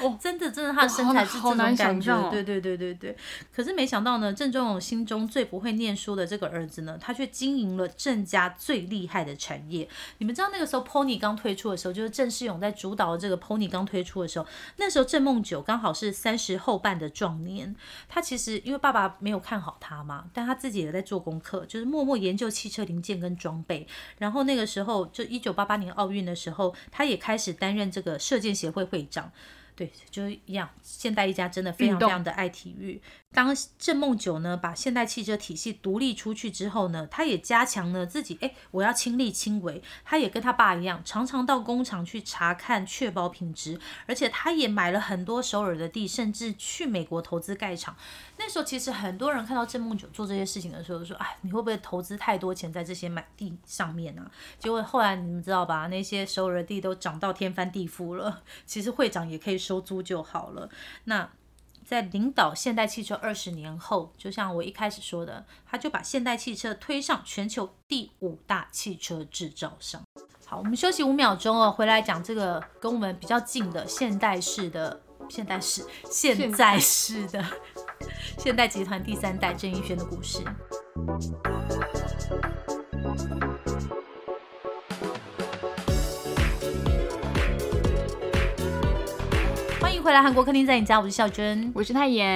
[0.00, 3.16] 哦，真的，真的，他的身材是这种感觉，对对对对对。
[3.50, 9.88] 可是没想到呢，郑中永心中最不会念书的这个儿子呢，他却经营了郑家最厉害的产业。
[10.18, 17.74] 你们知道那个时候 Pony 刚推出的时候，就是郑世勇在主导这个 Pony 刚推出的时候，那时候郑梦九刚好是三十后半的壮年。
[18.08, 23.86] 他其实因为爸爸没有看好他嘛，但他自己也在做功课，就是默默研究汽车零件跟装备。
[24.18, 29.32] 然后那个时候就一九八八年奥运的时候，他也开始担任这个射箭协会会长。
[29.74, 30.68] 对，就是一样。
[30.82, 33.00] 现代一家真的非常非常的爱体育。
[33.32, 39.82] 当郑梦九呢把现代汽车体系独立出去之后呢，他也加强了自己，哎，我要亲力亲为。
[40.04, 43.80] 他也跟他爸一样，常常到工厂去查看，确保品质。
[44.06, 47.96] 而且他也买了很多首尔的地，甚至去美国投资盖厂。
[48.36, 54.30] 那时候其实很多人看到郑梦九做这些事情的时候，说，哎，你会不会投资太多钱在这些买地上面呢？
[54.58, 58.42] 结果后来你们知道吧，那些首尔的地都涨到天翻地覆了。
[58.66, 60.68] 其实会长也可以收租就好了。
[61.04, 61.28] 那
[61.92, 70.02] 在领导现代汽车二十年后，就像我一开始说的，他就把现代汽车推上全球第五大汽车制造商。
[70.46, 77.44] 好，我们休息五秒钟哦，回来讲这个跟我们比较近的现代式的现代式现在式的
[78.40, 80.42] 现代集团第三代郑义轩的故事。
[90.02, 92.26] 回来韩国客厅在你家，我是孝娟，我是泰妍。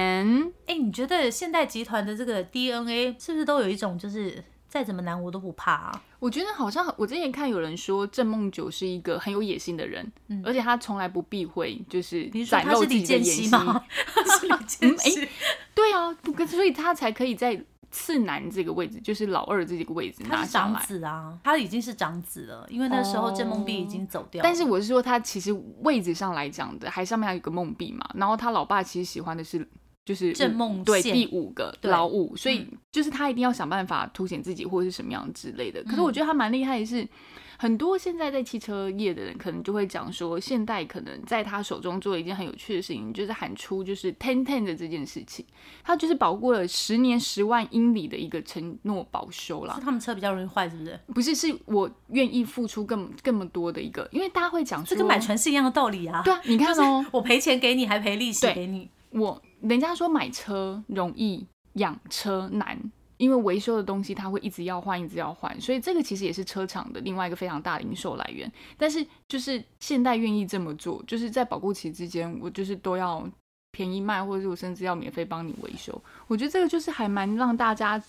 [0.67, 6.01] 哎，你觉得现代集团的这个 DNA 是不是都有一种，就是再怎么难我都不怕啊？
[6.19, 13.49] 我觉得好像我之前看有人说郑梦九是一个很有野心的人，嗯，而且他从来不避讳，就是展露自己的野心。
[13.49, 13.83] 吗？
[14.39, 15.29] 是李健熙，哎，
[15.75, 20.81] 对啊，不，所以他才可以在次男这个位置，就是老二这个位置拿上来。
[20.81, 24.43] 子啊，他已经是长子了，因为那时候郑梦碧已经走掉了。
[24.43, 29.67] 但是我是说，他其实位置上来讲的，还上面还有一个梦碧嘛，然后他老爸其实喜欢的是
[30.05, 35.83] 就是郑梦对第五个老五，所以嗯就是他一定要想办法凸显自己或者是什么样之类的。
[35.83, 37.07] 可是嗯我觉得他蛮厉害的是，
[37.57, 45.45] 很多现在在汽车业的人可能就会讲说，现代可能在他手中做了一件很有趣的事情，就是喊出就是 ten ten 的这件事情，
[45.83, 49.81] 他就是保过了十年十万英里的一个承诺保修啦是。
[49.81, 50.99] 他们车比较容易坏，是不是？
[51.13, 56.21] 不是，是我愿意付出更更多的一个，因为大家会讲说，这跟买船是一样的道理啊。
[56.23, 58.89] 对啊，你看哦， 我赔钱给你，还赔利息对给你。
[59.09, 62.79] 我人家说买车容易，养车难，
[63.17, 68.51] 因为维修的东西它会一直要换，一直要换，所以这个其实也是车厂的另外一个非常大的营收来源。
[68.77, 73.27] 但是就是现代愿意这么做，就是在保固期之间，我就是都要
[73.71, 76.01] 便宜卖，或者是我甚至要免费帮你维修。
[76.27, 78.01] 我觉得这个就是还蛮让大家。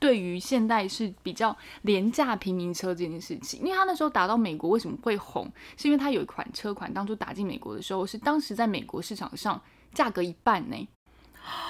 [0.00, 9.58] 对于现代是比较廉价平民车这件事情，因为他那时候打到美国为什么会红，是因为他有一款车款当初打进美国的时候，是当时在美国市场上
[9.94, 10.76] 价格一半呢，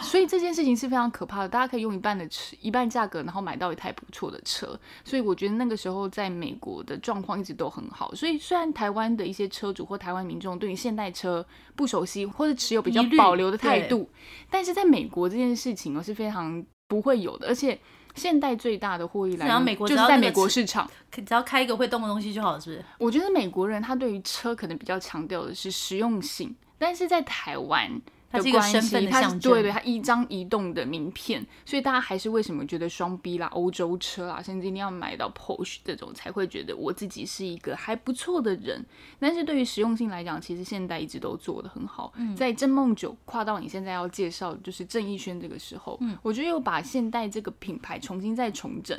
[0.01, 1.49] 所以这件事情是非常可怕的。
[1.49, 4.79] 大家可以用一半的车一半价格，然后买到一台不错的车。
[5.05, 8.15] 所以我觉得那个时候在美国的状况一直都很好。
[8.15, 14.09] 所以虽然台湾的一些车主或台湾民众对于现代车不熟悉，或者持有比较保留的态度，
[14.51, 17.79] 但是在美国这件事情哦是非常不会有的，而且。
[18.15, 22.83] 现代最大的获益来源然美国就是在美国市场，只要开一个会动的东西就好了，是不是？
[22.97, 27.91] 我觉得美国人他对于车可能比较强调的是实用性，但是在台湾
[28.37, 38.85] 它是一个身份的象征对对，它一张移动的名片，所以大家还是为什么觉得双 B 啦、欧洲车啦，甚至一定要买到 Porsche 这种才会觉得我自己是一个还不错的人。
[39.19, 42.13] 但是对于实用性来讲，其实现代一直都做得很好。
[42.17, 48.99] 嗯在郑梦九跨到你现在要介绍就是郑义轩这个时候，嗯我觉得又把现代这个品牌重新再重整，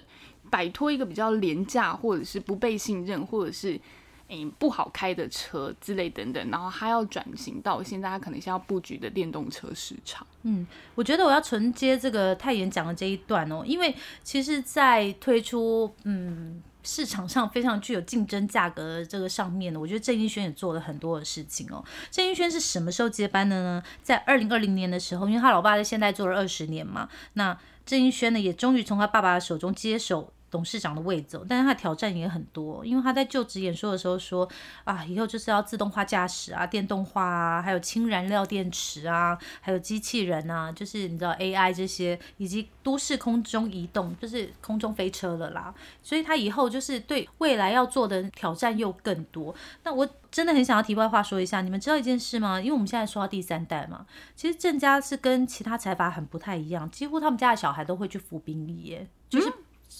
[0.49, 3.79] 摆脱一个比较廉价或者是不被信任或者是。
[4.27, 10.25] 诶、不好开的车之类等等，然后他要转型到现在，他可能是要布局的电动车市场。
[10.43, 21.83] 嗯我觉得我要承接这个泰妍讲的这一段哦，因为其实，在推出嗯市场上非常具有竞争价格的这个上面呢，我觉得郑义轩也做了很多的事情哦。
[22.09, 23.83] 郑义轩是什么时候接班的呢？
[24.01, 30.33] 在二零二零年的时候，因为他老爸在现代做了二十年嘛，那郑义轩呢也终于从他爸爸的手中接手。
[30.57, 34.49] 董事长的位置，但是他挑战也很多，因为他在就职演说的时候说
[34.85, 45.71] 啊，以后就是要自动化驾驶啊、电动化啊，还有氢燃料电池啊，还有机器人啊，就是你知道 AI 这些，以及都市空中移动，就是空中飞车了啦。
[46.01, 49.53] 所以他以后就是对未来要做的挑战又更多。
[49.83, 52.59] 那我真的很想要题外话说一下，你们知道一件事吗？
[52.59, 59.53] 因为我们现在说到第三代嘛，其实郑家是跟其他财阀很不太一样，几乎他们家的小孩都会去服兵役耶，就是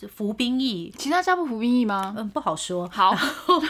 [0.09, 0.93] 服兵役。
[0.97, 2.15] 其他家不服兵役吗？
[2.17, 2.89] 嗯，不好说。
[2.89, 3.15] 好，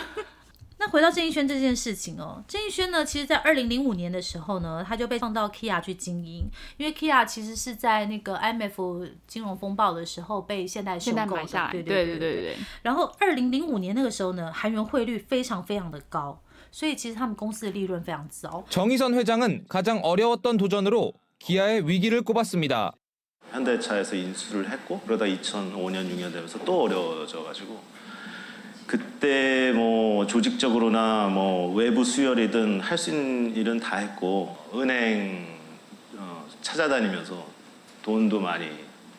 [0.78, 6.44] 那回到郑义轩这件事情哦，郑义轩呢，其实在二零零五年的时候呢，他就被放到 Kia 去经营，
[6.76, 12.56] 因为 Kia 其实是在那个 IMF 金融风暴的时候被现代收现在购的，买下来，对对对对对对。
[12.82, 16.40] 然后二零零五年那个时候呢，韩元汇率非常非常的高，
[16.72, 18.64] 所以其实他们公司的利润非常糟。
[18.68, 22.92] 정의선 회장은 가장 어려웠던 도전으로 기아의 위기를 꼽았습니다.
[23.50, 27.80] 현대차에서 인수를 했고 그러다 2005년 6년 되면서 또 어려워져 가지고
[28.86, 35.46] 그때 뭐 조직적으로나 뭐 외부 수혈이든 할 수 있는 일은 다 했고 은행
[36.16, 37.46] 어, 찾아다니면서
[38.02, 38.68] 돈도 많이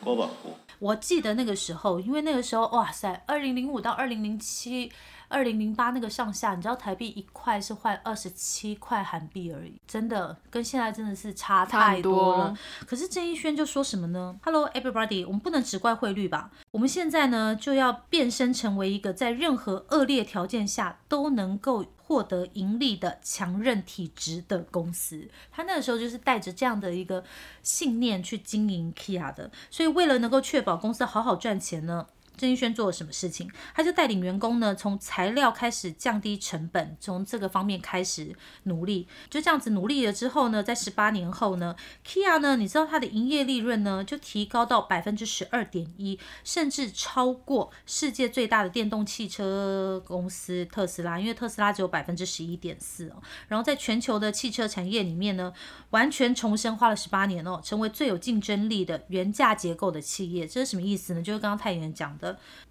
[0.02, 4.90] 꿔봤고 我记得那个时候，因为那个时候哇塞，二零零五到二零零七、
[5.29, 12.47] 二零零八那个上下，你知道台币一块是换二十七块韩币而已，真的跟现在真的是差太多了。
[12.47, 16.49] 多可是郑一轩就说什么呢？Hello everybody，我们不能只怪汇率吧？
[16.71, 25.29] 我们现在呢就要变身成为一个在任何恶劣条件下都能够获得盈利的强韧体质的公司。
[25.51, 27.23] 他那个时候就是带着这样的一个
[27.61, 32.07] 信念去经营 Kia 的，所以为了能够确保公司好好赚钱呢。
[32.39, 33.49] 郑义轩做了什么事情？
[33.75, 39.09] 他就带领员工呢，从材料开始降低成本，从这个方面开始努力。
[39.29, 41.75] 就这样子努力了之后呢，在十八年后呢
[42.07, 53.21] ，Kia 呢，你知道它的营业利润呢，就提高到百分之十二点一，甚至超过世界最大的电动汽车公司特斯拉，因为特斯拉只有百分之十一点四哦。
[53.49, 55.51] 然后在全球的汽车产业里面呢，
[55.89, 60.47] 完全重生，花了十八年哦，成为最有竞争力的原价结构的企业。
[60.47, 61.21] 这是什么意思呢？
[61.21, 62.28] 就是刚刚太原讲的。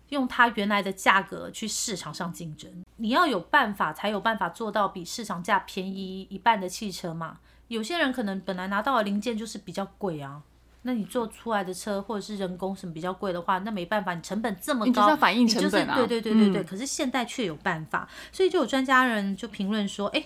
[0.08, 7.38] 用它原来的价格去市场上竞争，你要有办法才有办法做到比市场价便宜一半的汽车嘛。
[7.68, 10.40] 有些人可能本来拿到的零件就是比较贵啊，
[10.82, 16.62] 那你做出来的车或者是人工什么比较贵的话，那没办法，你成本这么高，你就是要反映成本啊对对对对对。
[16.62, 20.24] 嗯可是现代却有办法，所以就有专家人就评论说，哎。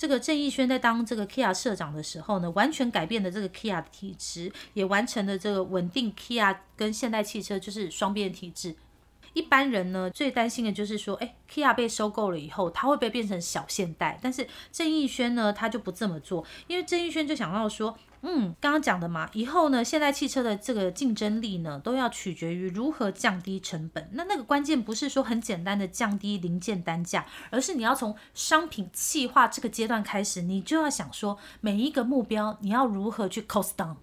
[0.00, 8.74] 这个郑义轩在当这个 Kia 社长的时候呢，完全改变了这个 Kia 的体质，也完成了这个稳定 Kia 跟现代汽车就是双边体质。
[9.32, 14.18] 一般人呢最担心的就是说，哎，Kia 被收购了以后，它会不会变成小现代？
[14.20, 24.08] 但是郑义轩呢，他就不这么做，因为郑义轩就想到说，嗯，刚刚讲的嘛，以后呢，现代汽车的这个竞争力呢，都要取决于如何降低成本。
[24.12, 33.96] 那那个关键不是说很简单的降低零件单价，而是你要从商品细化这个阶段开始，你就要想说每一个目标你要如何去 cost down。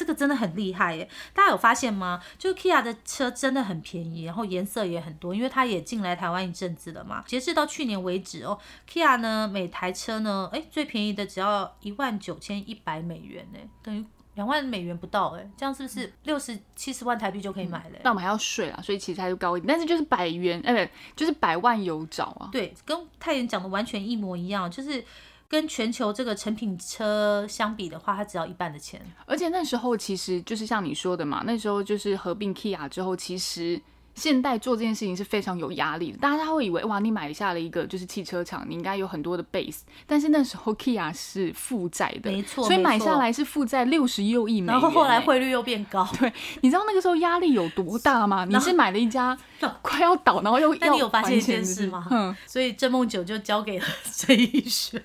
[0.00, 1.06] 这个真的很厉害耶！
[1.34, 2.22] 大家有发现吗？
[2.38, 7.22] 就 Kia 的车真的很便宜，然后颜色也很多，因为它也进来台湾一阵子了嘛。
[7.26, 8.58] 截至到去年为止哦
[8.90, 14.02] ，Kia 呢每台车呢，哎最便宜的只要一万九千一百美元呢，等于
[14.36, 18.00] 两万美元不到哎，这样是不是六十七十万台币就可以买了耶？
[18.02, 22.48] 那我们还要税啊，所以其实还是高一点，但是就是百元，哎、不，就是百万有找啊。
[22.50, 25.04] 对，跟泰妍讲的完全一模一样，就是
[25.50, 29.04] 跟全球这个成品车相比的话，它只要一半的钱。
[29.26, 33.82] 而且那时候其实就是像你说的嘛，那时候就是合并 Kia 之后，其实
[34.14, 36.18] 现代做这件事情是非常有压力的。
[36.18, 48.44] 大家会以为哇，你买下了一个就是汽车厂，你应该有很多的 base，但是那时候 Kia 是负债的，没错所以买下来是负债六十六亿美元、然后后来欸汇率又变高，对，你知道那个时候压力有多大吗？
[48.44, 49.36] 你是买了一家
[49.82, 52.06] 快要倒，然后又要那你有发现一件事吗？
[52.10, 53.84] 嗯，所以郑梦九就交给了
[54.14, 55.00] 郑义轩，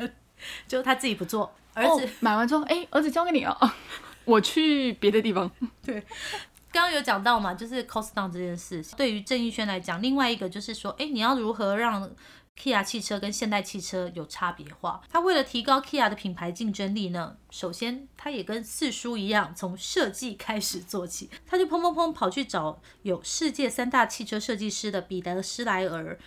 [0.67, 3.57] 就他自己不做，儿子、哦买完之后，哎、儿子交给你哦，
[4.25, 5.49] 我去别的地方。
[5.83, 6.01] 对
[6.71, 12.11] 刚刚有讲到嘛，就是 cost down 这件事，对于郑义轩来讲，另外一个就是说，哎，你要如何让
[12.57, 15.01] Kia 汽车跟现代汽车有差别化？
[15.09, 26.19] 他为了提高 Kia 的品牌竞争力呢，首先他也跟四叔一样，从设计开始做起，他就砰砰砰跑去找有世界三大汽车设计师的彼得施莱尔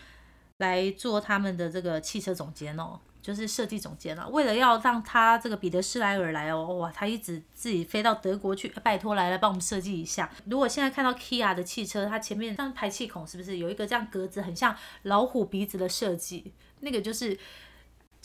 [0.58, 3.00] 来做他们的这个汽车总监哦。
[3.28, 10.30] 就是设计总监了，为了要让他这个彼得斯莱尔来哦，哇，他一直自己飞到德国去，拜托来来帮我们设计一下。
[10.46, 16.54] 如果现在看到 Kia 的汽车，它前面像排气孔是不是有一个这样格子，很像老虎鼻子的设计？
[16.80, 17.38] 那个就是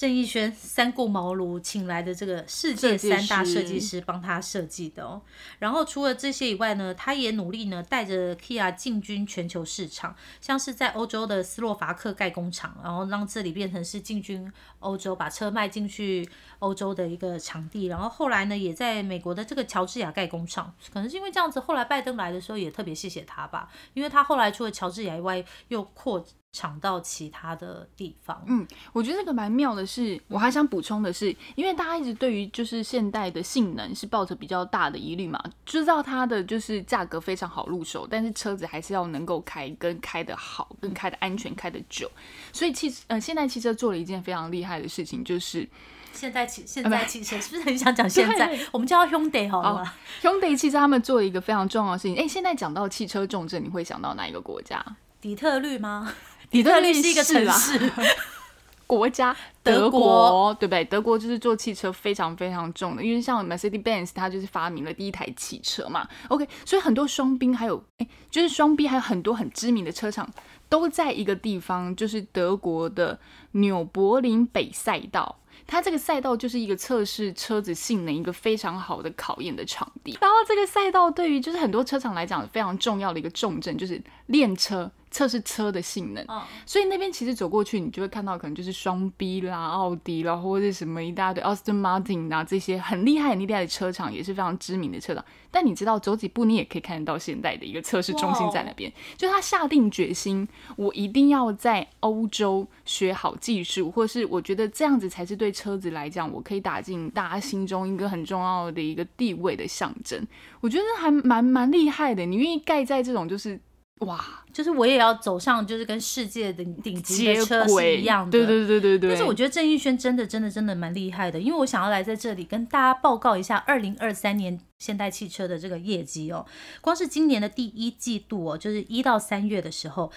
[0.04, 5.22] 郑义轩三顾茅庐请来的这个世界三大设计师帮他设计的哦。
[5.60, 16.30] 然后除了这些以外呢，他也努力呢带着 Kia 进军全球市场，像是在欧洲的斯洛伐克盖工厂，然后让这里变成是进军欧洲，把车卖进去
[16.60, 17.86] 欧洲的一个场地。
[17.86, 28.42] 然后后来呢，也在美国的这个乔治亚盖工厂，可能是因为这样子，后来拜登来的时候也特别谢谢他吧，因为他后来除了乔治亚以外，又扩厂到其他的地方。
[28.46, 42.10] 嗯，我觉得这个蛮妙的是，我还想补充的是，因为大家一直对于就是现代的性能是抱着比较大的疑虑嘛，知道它的就是价格非常好入手，但是车子还是要能够开，跟开的好，跟开的安全，开的久。
[42.54, 45.68] 所以汽呃现代汽车做了一件非常厉害的事情，就是
[46.12, 48.60] 现在汽现在汽车 是不是很想讲现在？
[48.72, 52.16] 我们叫它 Hyundai 好了吗？Hyundai 汽车他们做了一个非常重要的事情。
[52.16, 54.86] 哎，现在讲到汽车重镇，你会想到哪一个国家？
[55.20, 56.14] 底特律吗？
[56.54, 57.92] 底特律是一个城市，
[58.86, 60.86] 国家德国，对不对？
[60.86, 66.08] 德国就是做汽车非常非常重的，因为像 Mercedes-Benz 它就是发明了第一台汽车嘛。
[66.28, 70.30] OK，所以很多双宾还有哎，就是双宾还有很多很知名的车厂
[70.70, 73.20] 都在一个地方，就是德国的
[73.54, 75.40] 纽柏林北赛道。
[75.66, 80.16] 它这个赛道就是一个测试车子性能一个非常好的考验的场地。
[80.22, 84.92] 然后这个赛道对于就是很多车厂来讲非常重要的一个重镇，就是练车。
[85.14, 95.24] 测试车的性能，嗯所以那边其实走过去，你就会看到可能就是双 B 啦、奥迪啦，或者是什么一大堆 Austin Martin 啊这些很厉害、很厉害的车厂，也是非常知名的车厂。
[95.52, 98.92] 但你知道，走几步你也可以看得到现代的一个测试中心在那边。
[99.16, 110.26] 就他下定决心，我一定要在欧洲学好技术，或是我觉得这样子才是对车子来讲，我可以打进大家心中一个很重要的一个地位的象征。
[110.60, 112.26] 我觉得还蛮蛮厉害的。
[112.26, 113.60] 你愿意盖在这种就是
[114.00, 114.20] 哇
[114.52, 118.32] 就是我也要走上，就是跟世界的顶级的车是一样的。
[118.32, 119.10] 对对对对对。
[119.10, 126.46] 但是我觉得郑义轩真的真的真的蛮厉害的，因为我想要来在这里跟大家报告一下二零二三年现代汽车的这个业绩哦。
[126.82, 130.12] 光是今年的第一季度哦，就是一到三月的时候，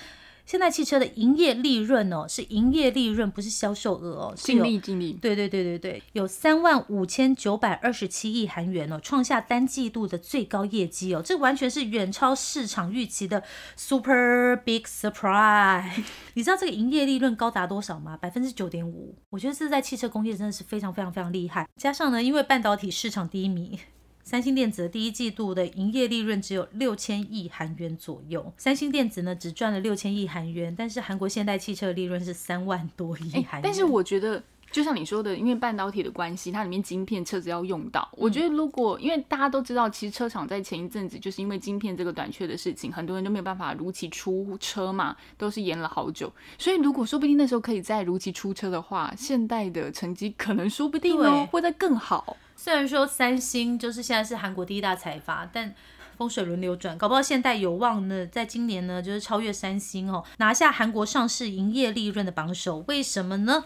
[0.46, 5.12] 现在汽车的营业利润哦，是营业利润，不是销售额哦，是尽有力尽力。
[5.20, 13.42] 对对对对对，有三万五千九百二十七亿韩元哦，创下单季度的最高业绩哦，这完全是远超市场预期的
[13.76, 16.04] super big surprise。
[16.34, 18.16] 你知道这个营业利润高达多少吗？
[18.16, 21.68] 百分之九点五，我觉得这在汽车工业真的是非常非常非常厉害。
[21.76, 23.80] 加上呢，因为半导体市场低迷。
[24.26, 28.52] 三星电子的第一季度的营业利润只有六千亿韩元左右。
[28.56, 33.60] 三星电子呢只赚了六千亿韩元，但是韩国现代汽车的利润是三万多亿韩元。
[33.62, 34.42] 但是我觉得。
[34.72, 38.06] 就像你说的，因为半导体的关系，它里面晶片车子要用到。
[38.12, 46.30] 我觉得如果因为大家都知道，其实车厂在前一阵子就是因为晶片这个短缺的事情，很多人都没有办法如期出车嘛，都是延了好久。
[46.58, 52.36] 所以如果说不定那时候可以再如期出车的话，现代的成绩可能说不定哦会再更好。
[52.56, 55.74] 虽然说三星就是现在是韩国第一大财阀，但
[56.16, 62.78] 风水轮流转，搞不好现在有望呢，在今年呢就是超越三星哦，拿下韩国上市营业利润的榜首。
[62.88, 63.64] 为什么呢？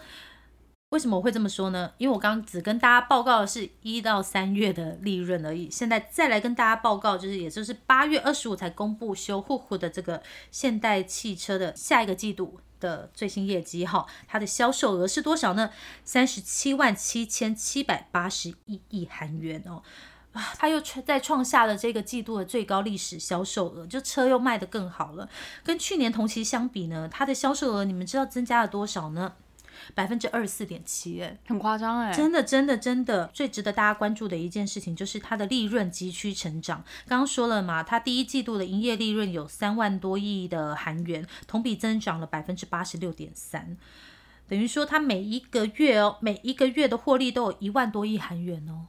[0.90, 1.92] 为什么我会这么说呢？
[1.98, 10.20] 因为我刚刚只跟大家报告的是一到三月的利润而已，现在再来跟大家报告，就是也就是八月二十五才公布修护户的这个
[10.50, 15.70] 现代汽车的下一个季度的最新业绩哈，它的销售额是多少呢？
[16.04, 19.84] 三十七万七千七百八十一亿韩元哦，
[20.32, 25.28] 啊，它又创再创下了这个季度的最高历史销售额，就车又卖得更好了。
[25.62, 29.34] 跟去年同期相比呢，它的销售额你们知道增加了多少呢？
[29.94, 36.84] 百分之二十四点七，哎，很夸张哎，真的真的真的，最值得大家关注的一件事情就是它的利润急趋成长。
[37.06, 43.76] 刚刚说了嘛，它第一季度的营业利润有三万多亿的韩元，同比增长了百分之八十六点三，
[44.48, 48.86] 等于说它每一个月哦，每一个月的获利都有一万多亿韩元哦。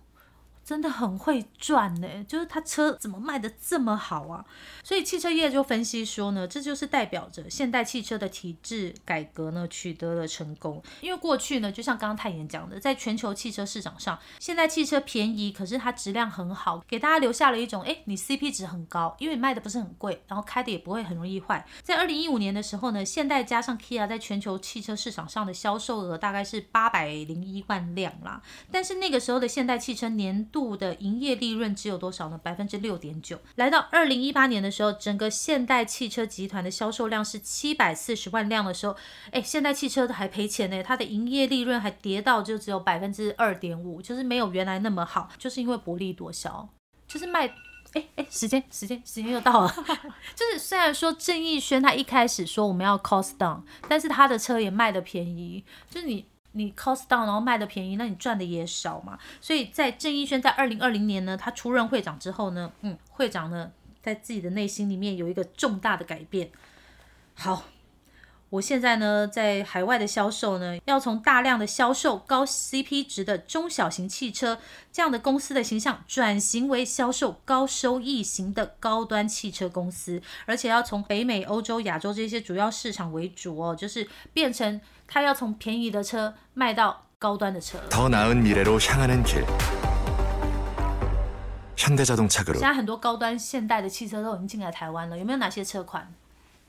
[0.64, 4.46] 真的很会赚呢，就是他车怎么卖的这么好啊？
[4.84, 10.82] 所以汽车业就分析说呢，这就是代表着现代汽车的体制改革呢取得了成功。
[11.02, 21.66] 因为过去呢，就像刚刚太妍讲的，在全球汽车市场上，现代汽车便宜，可是它质量很好，给大家留下了一种哎，你 CP 值很高，因为你卖的不是很贵，然后开的也不会很容易坏。
[21.82, 28.42] 在二零一五年的时候呢，现代加上 Kia 在全球汽车市场上的销售额大概是八百零一万辆啦，
[28.72, 32.40] 但是那个时候的现代汽车年度度的营业利润只有多少呢？
[32.44, 33.40] 百分之六点九。
[33.56, 38.96] 来到二零一八年的时候，整个现代汽车集团的销售量是七百四十万辆的时候，
[39.32, 46.70] 哎，现代汽车还赔钱呢，它的营业利润还跌到就只有百分之二点五，就是没有原来那么好，就是因为薄利多销，
[47.08, 47.48] 就是卖，
[47.94, 49.74] 哎哎，时间时间时间又到了，
[50.36, 56.26] 就是虽然说郑义轩他一开始说我们要 cost down，但是他的车也卖的便宜，就是你。
[56.54, 59.18] 你 cost down，然后卖的便宜，那你赚的也少嘛。
[59.40, 63.72] 所以在郑义轩在二零二零年呢，他出任会长之后呢，嗯，会长呢
[64.04, 66.52] 在自己的内心里面有一个重大的改变。
[67.36, 67.64] 好，
[68.50, 74.60] 我现在呢在海外的销售呢，要从大量的销售高 CP 值的中小型汽车
[74.92, 84.82] 这样的公司的形象，转型为销售高收益型的高端汽车公司，而且要从北美、欧洲、亚洲这些主要市场为主哦，就是变成。
[85.14, 87.78] 他要从便宜的车卖到高端的车。
[92.54, 96.10] 现在很多高端现代的汽车都已经进来台湾了，有没有哪些车款？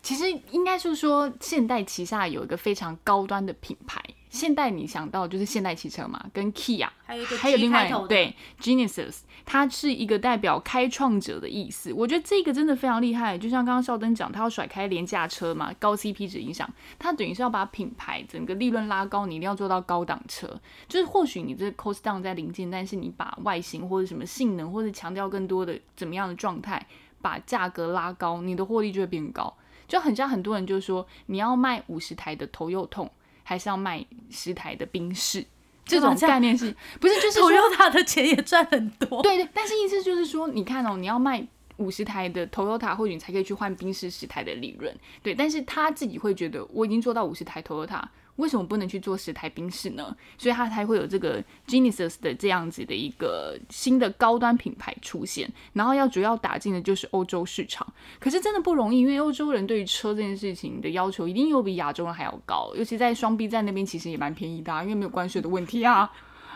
[0.03, 4.03] 其实应该就是说，现代旗下有一个非常高端的品牌。
[4.33, 11.93] 现代你想到就是现代汽车嘛，跟 Kia，还有一个还有另外对 Genesis，它是一个代表开创者的意思。
[11.93, 13.37] 我觉得这个真的非常厉害。
[13.37, 16.67] 就像刚刚邵登讲，他要甩开廉价车嘛，高 CP 值影响，
[16.99, 20.49] 他等于是要把品牌整个利润拉高，你一定要做到高档车。
[20.89, 26.87] 就是或许你这 cost down 在零件，但是你把外形或者什么性能，或者强调更多的怎么样的状态，
[27.21, 29.55] 把价格拉高，你的获利就会变高。
[29.87, 33.11] 就很像很多人就说，你要卖五十台的头又痛。
[33.53, 35.45] 还是要卖十台的冰室，
[35.85, 39.23] 这种概念是 不是就是 Toyota 的钱也赚很多？
[39.23, 41.47] 对对，但是意思就是说，你看哦，你要卖
[41.77, 44.95] 五十台的 Toyota，或许你才可以去换冰室十台的利润。
[45.23, 48.03] 对，但是他自己会觉得，我已经做到五十台 Toyota。
[48.37, 50.17] 为什么不能去做十台宾士呢？
[50.39, 57.87] 所以它才会有这个 Genesis 的这样子的一个新的高端品牌出现，然后要主要打进的就是欧洲市场。
[58.19, 66.11] 可是真的不容易，因为欧洲人对于车这件事情的要求一定又比亚洲人还要高，尤其在双臂站那边其实也蛮便宜的，因为没有关税的问题啊。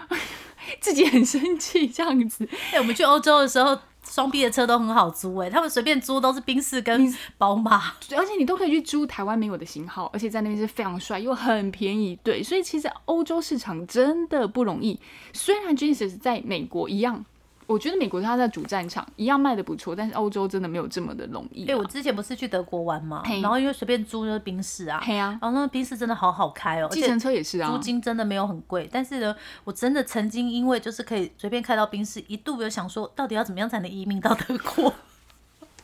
[0.81, 2.49] 自己很生气这样子。
[2.73, 3.79] 哎，我们去欧洲的时候。
[4.09, 12.19] 双 B 的车都很好租哎，他们随便租都是宾士跟宝马，而且你都可以去租台湾没有的型号，而且在那边是非常帅又很便宜。
[12.23, 14.99] 对，所以其实欧洲市场真的不容易。
[15.33, 17.25] 虽然 Genesis 在美国一样。
[17.67, 21.67] 我觉得美国它在主战场一样卖的不错，但是欧洲真的没有这么的容易。
[21.67, 28.89] 哎，我之前不是去德国玩嘛，然后因为随便租就是宾士啊，然后那个宾士真的好好开哦，计程车也是啊，租金真的没有很贵。
[28.93, 34.95] 但是呢，我真的曾经因为就是可以随便开到宾士，一度有想说，到底要怎么样才能移民到德国？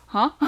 [0.07, 0.37] 啊？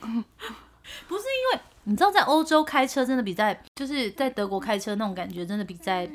[0.00, 6.10] 不是因为你知道，在欧洲开车真的比在就是在德国开车那种感觉，真的比在。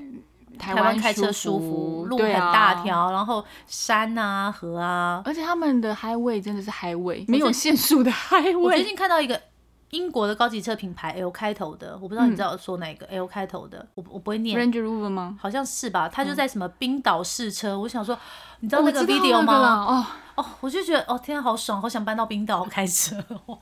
[0.58, 5.22] 台台湾开车舒舒服，路很大条，然后山啊河啊。
[5.26, 8.60] 而且他们的 highway 真的是 highway，没有限速的 highway。
[8.60, 9.42] 我最近看到一个
[9.90, 14.58] 英国的高级车品牌 L 开头的，我不知道你嗯知道说哪个 L 开头的，我我不会念。
[14.60, 15.38] Range Rover 吗？
[15.42, 18.18] 好像是吧，他就在什么冰岛试车，我想说，
[18.62, 19.54] 你知哦道那个 video 吗？
[19.86, 23.58] 哦，哦，我就觉得哦，天啊，好爽，好想搬到冰岛开车哦。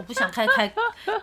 [0.00, 0.72] 我不想开开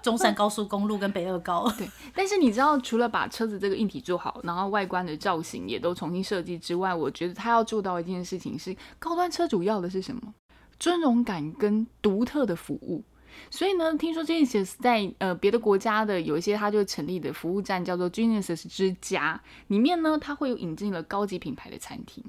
[0.01, 1.71] 中山高速公路跟北二高。
[1.77, 10.33] 对，但是你知道，除了把车子这个硬体做好，然后外观的造型也都重新设计之外，我觉得他要做到一件事情是，高端车主要的是什么？
[10.79, 13.03] 尊荣感跟独特的服务。
[13.49, 22.23] 所以呢，听说 Genesis 在呃别的国家的有一些，它就成立的服务站叫做 Genesis 之家，里面呢，它会有引进了高级品牌的餐厅。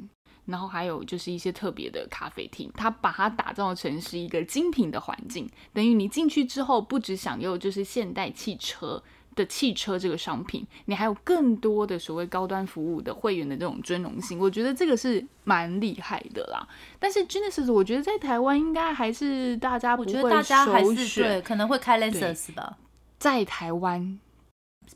[0.47, 9.03] 然后还有就是一些特别的咖啡厅，它把它打造成是一个精品的环境，等于你进去之后，不只享有就是现代汽车
[9.35, 16.69] 的汽车这个商品，你还有更多的所谓高端服务的会员的这种尊荣性，我觉得这个是蛮厉害的啦。
[16.99, 22.77] 但是 Genesis 我觉得在台湾应该还是大家不我会觉得大家还是对，可能会开 Lexus 吧。
[23.19, 24.21] 在台湾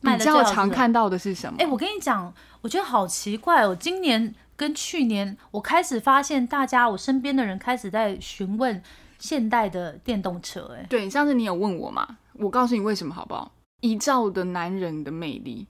[0.02, 1.56] 卖比较常看到的是什么？
[1.58, 3.74] 哎、我跟你讲，我觉得好奇怪哦。
[3.74, 8.82] 今年跟去年，我开始发现大家，我身边的人开始在询问
[9.20, 10.74] 现代的电动车。
[10.76, 12.18] 哎，对，上次你有问我嘛？
[12.34, 13.52] 我告诉你为什么好不好？
[13.82, 15.64] 遗照的男人的魅力，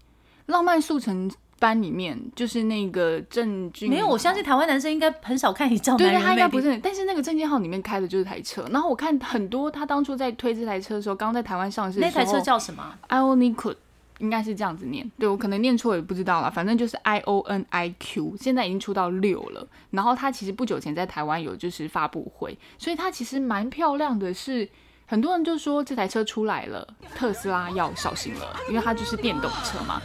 [0.46, 6.40] 浪漫速成班里面就是那个郑俊，没有，我相信台湾男生应该很少看一照对对，男人魅力。
[6.40, 8.66] 他应该不是，但是那个证件号里面开的就是台车。
[8.70, 13.74] 然后我看很多他当初在推这台车的时候，刚在台湾上市那台车叫什么？Ioniq，
[14.18, 24.68] 应该是这样子念对我可能念错也不知道了反正就是 ioniq 现在已经出到六了然后它其实不久前在台湾有就是发布会所以它其实蛮漂亮的是
[25.06, 30.02] 很多人就说这台车出来了特斯拉要小心了因为它就是电动车嘛。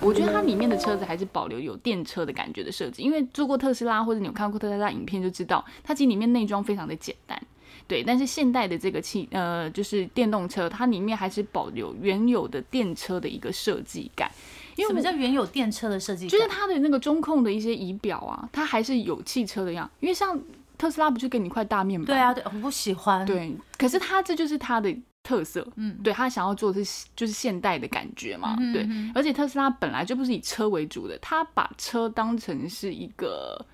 [0.00, 7.38] 我觉得它里面的车子还是保留有电车的感觉的设计因为做过特斯拉或者你有看过特斯拉影片就知道它其实里面内装非常的简单。
[7.90, 14.30] 对，但是现代的这个汽呃就是电动车，它里面还是保留原有的电车的一个设计感。
[14.76, 16.28] 因为我什么叫原有电车的设计？
[16.28, 19.90] 就是它的那个中控的一些仪表啊，它还是有汽车的样。
[19.98, 20.40] 因为像
[20.78, 22.06] 特斯拉不就给你一块大面板？
[22.06, 33.66] 对啊，对，我不喜欢。，对，可是它这就是它的特色，嗯，对他想要做的是就是现代的感觉嘛，对而且特斯拉本来就不是以车为主的，他把车当成是一个。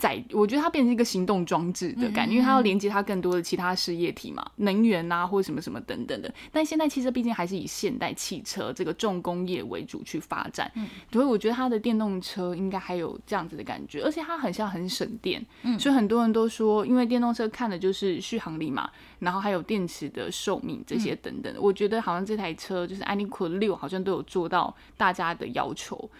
[0.00, 6.34] 载，我觉得它变成一个行动装置的感觉，因为它要连接它更多的其他事业体嘛，能源啊或者什么什么等等的。
[6.50, 10.72] 但现代汽车毕竟还是以现代汽车这个重工业为主去发展，
[11.12, 15.44] 所以我觉得它的电动车应该还有这样子的感觉，而且它很像很省电，
[15.78, 21.60] 所以很多人都说，因为电动车看的就是续航力嘛，然后还有电池的寿命这些等等的。
[21.60, 26.10] 我觉得好像这台车就是 n i q 六，好像都有做到大家的要求。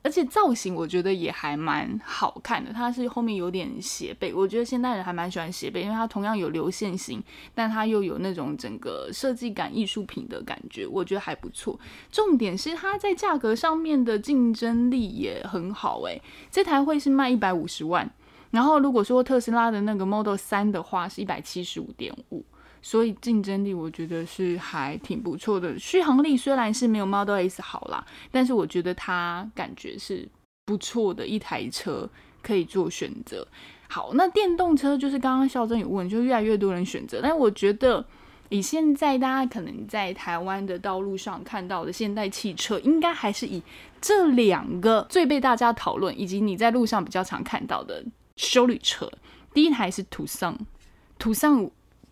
[0.00, 7.22] 而且造型我觉得也还蛮好看的，它是后面有点斜背，我觉得现代人还蛮喜欢斜背，因为它同样有流线型，
[7.54, 11.78] 但它又有那种整个设计感艺术品的感觉，我觉得还不错。
[12.10, 18.08] 重点是它在价格上面的竞争力也很好诶、这台会是卖一百五十万，
[18.50, 22.44] 然后如果说特斯拉的那个 Model 三的话是一百七十五点五。
[22.80, 30.28] 所以竞争力我觉得是还挺不错的，续航力虽然是没有 Model S 好啦，但是我觉得它感觉是
[30.64, 32.08] 不错的一台车，
[32.42, 33.46] 可以做选择。
[33.88, 38.04] 好，那电动车就是刚刚孝珍有问，就越来越多人选择，但我觉得
[38.48, 43.62] 以现在大家可能在台湾的道路上看到的现代汽车，应该还是以
[44.00, 48.04] 这两个最被大家讨论，以及你在路上比较常看到的
[48.36, 49.10] 修理车。
[49.52, 50.56] 第一台是途尚，
[51.18, 51.70] 途尚。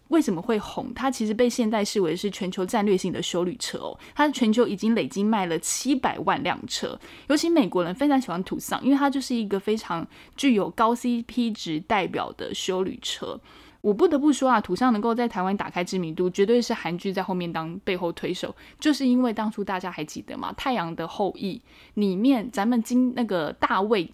[0.08, 0.92] 为什么会红？
[0.94, 3.98] 它其实被现代视为是全球战略性的修旅车哦。
[4.14, 6.98] 它全球已经累计卖了七百万辆车，
[7.28, 13.40] 尤其美国人非常喜欢途尚，因为它就是一个非常具有高 CP 值代表的修旅车。
[13.82, 20.50] 我不得不说啊，途尚能够在台湾打开知名度，绝对是韩剧在后面当背后推手，就是因为当初大家还记得吗？
[20.56, 21.54] 《太阳的后裔》
[21.94, 24.10] 里面，咱们金那个大卫。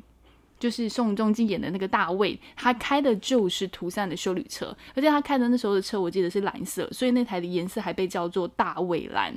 [0.63, 9.35] 就是宋仲基演的那个大卫，他开的就是途山的修旅车，而且他开的那时候的车，我记得是蓝色，所以那台的颜色还被叫做大卫蓝。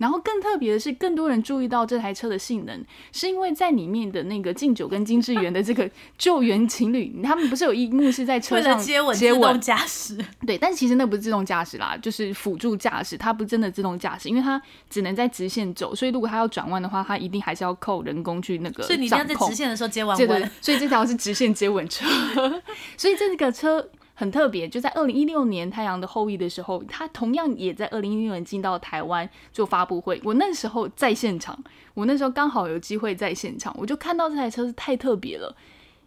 [0.00, 2.82] 然后更特别的是，更多人注意到这台车的性能，
[3.12, 18.82] 是因为在里面的那个敬酒跟金智媛的这个救援情侣，他们不是有一幕是在车上接吻接吻自动驾驶，对，但其实那不是自动驾驶啦，就是辅助驾驶，它不真的自动驾驶，因为它只能在直线走，所以如果它要转弯的话，它一定还是要扣人工去那个。
[18.84, 20.50] 所以你一定要在直线的时候接完吻。
[20.62, 22.06] 所以这条是直线接吻车，
[22.96, 23.86] 所以这个车
[24.20, 30.20] 很特别，就在二零一六年《太阳的后裔》的时候，他同样也在二零一六年进到台湾做发布会。
[30.22, 31.58] 我那时候在现场，
[31.94, 35.56] 我那时候刚好有机会在现场，我就看到这台车是太特别了，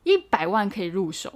[0.04, 1.34] 一百万可以入手。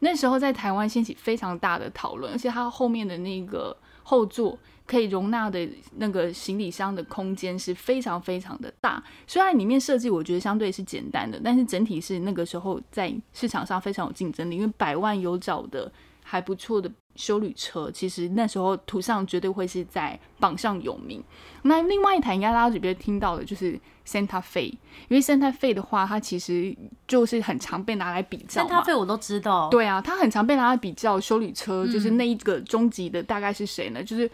[0.00, 4.58] 那时候在台湾掀起非常大的讨论，而且它后面的那个后座
[4.90, 5.68] 可以容纳的
[5.98, 9.00] 那个行李箱的空间是非常非常的大。
[9.24, 15.92] 虽然里面设计我觉得相对是简单的，但是整体是那个时候在市场上非常有竞争力，因为百万有找的
[16.24, 21.22] 还不错的修旅车，其实那时候图上绝对会是在榜上有名。
[21.62, 24.72] 那另外一台应该大家这边听到的就是 Santa Fe，
[25.08, 26.76] 因为 Santa Fe 的话，它其实
[27.06, 28.82] 就是很常被拿来比较嘛。
[28.82, 34.02] Santa Fe 我都知道，对啊，它很常被拿来比较修理车，就是那一个终极的大概是谁呢？
[34.02, 34.28] 就是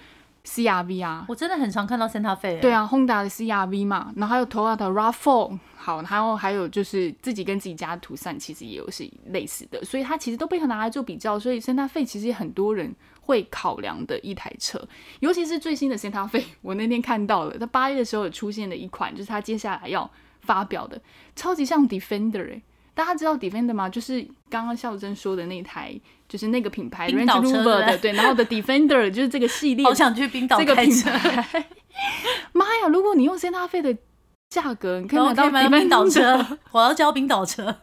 [0.46, 2.60] CRV 啊，我真的很常看到 Santa Fe。
[2.60, 14.80] 对啊，Honda 的 CRV 嘛，然后还有 Toyota 的 RAV4，好，然后还有就是自己跟自己家的途散，其实也有是类似的，所以它其实都被拿来做比较，所以 Santa Fe 其实很多人会考量的一台车，
[15.18, 20.08] 尤其是最新的 Santa Fe，我那天看到了，它八月的时候有出现的一款，就是它接下来要
[20.42, 21.00] 发表的，
[21.34, 22.62] 超级像 Defender 哎、
[22.96, 23.90] 大家知道 Defender 吗？
[23.90, 25.94] 就是刚刚孝珍说的那台，
[26.26, 31.66] 就是那个品牌 Range Rover 的，对，然后的 Defender 就是这个系列，好想去冰岛这个品牌。
[32.52, 32.88] 妈呀！
[32.88, 33.94] 如果你用 Santa Fe 的
[34.48, 37.82] 价格，你可以买到冰岛车，我要交冰岛车。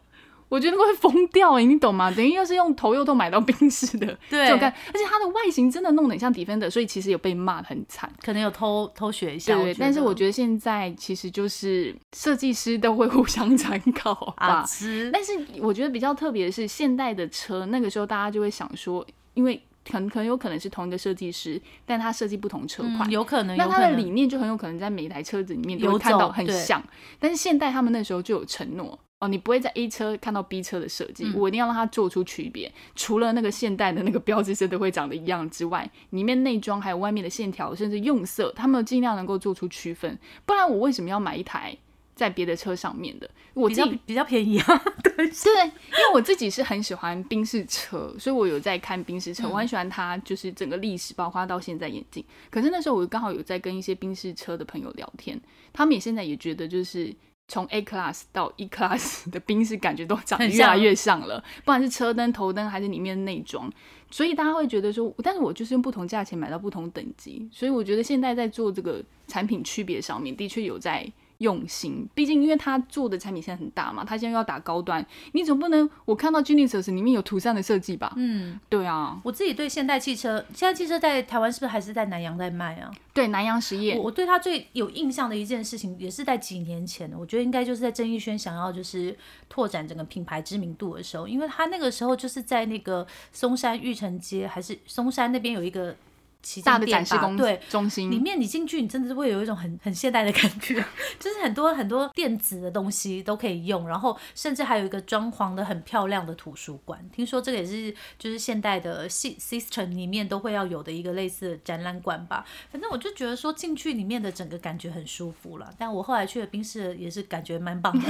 [0.54, 2.12] 我觉得会疯掉哎、你懂吗？
[2.12, 8.08] 等于又是用头又都买到冰室的 对这种感，而且它的外形真的弄得很像 Defender，所以其实有被骂得很惨。
[8.22, 14.66] 可能有偷偷学一下，对，但是我觉得现在其实就是设计师都会互相参考啊吧。
[14.70, 26.84] 是但是我觉得比较特别的是，现代的车那个时候大家就会想说，因为可能可能有可能是同一个设计师，但他设计不同车款，嗯有可能那他的理念就很有可能在每一台车子里面都会看到很像。
[27.20, 28.98] 但是现代他们那时候就有承诺。
[29.20, 32.70] 哦，你不会在 A 车看到 B 车的设计，嗯我一定要让它做出区别。
[32.94, 40.20] 除了那个现代的那个标志真的会长得一样之外，里面内装还有外面的线条，甚至用色，他们尽量能够做出区分。
[40.46, 41.74] 不然我为什么要买一台
[42.16, 43.30] 在别的车上面的？
[43.54, 44.84] 我比自己较比较便宜啊。
[45.04, 52.24] 对，对，因为我自己是很喜欢宾士车，所以我有在看宾士车，嗯我很喜欢它，就是整个历史，包括到现在演进。
[52.50, 55.40] 可是那时候我刚好有在跟一些宾士车的朋友聊天，
[55.72, 57.14] 他们也现在也觉得就是。
[57.50, 63.70] 从 A class 到 E class 的宾士感觉都长得越来越像了，不管是车灯、头灯还是里面的内装，
[64.10, 71.06] 所以大家会觉得说，但是我就是用不同价钱买到不同等级，所以我觉得现在在做这个产品区别上面，的确有在
[71.44, 72.08] 用心。
[72.16, 78.14] 毕竟因为他做的产品现在很大嘛，他现在要打高端，你总不能我看到 Genesis 里面有图上的设计吧？
[78.16, 82.90] 嗯，对啊，我自己对现代汽车，现代汽车在台湾是不是还是在南洋在卖啊？
[83.14, 89.16] 对南洋实业我，我对他最有印象的一件事情，也是在几年前的，我觉得应该就是在郑义轩想要就是
[89.48, 95.96] 拓展整个品牌知名度的时候，因为他那个时候就是在那个松山玉成街还是松山那边有一个
[96.44, 97.60] 旗舰大的店展示公吧对。
[97.70, 100.76] 中心里面你进去，你真的是会有一种很很现代的感觉，
[101.20, 107.00] 就是很多很多电子的东西都可以用，然后甚至还有一个装潢的很漂亮的图书馆。
[107.12, 112.46] 听说这个也是就是现代的 sy- system 里面都会要有的一个类似的展览馆吧。
[112.72, 115.74] 反正我就觉得说进去里面的整个感觉很舒服了。
[115.78, 118.06] 但我后来去了冰室也是感觉蛮棒的。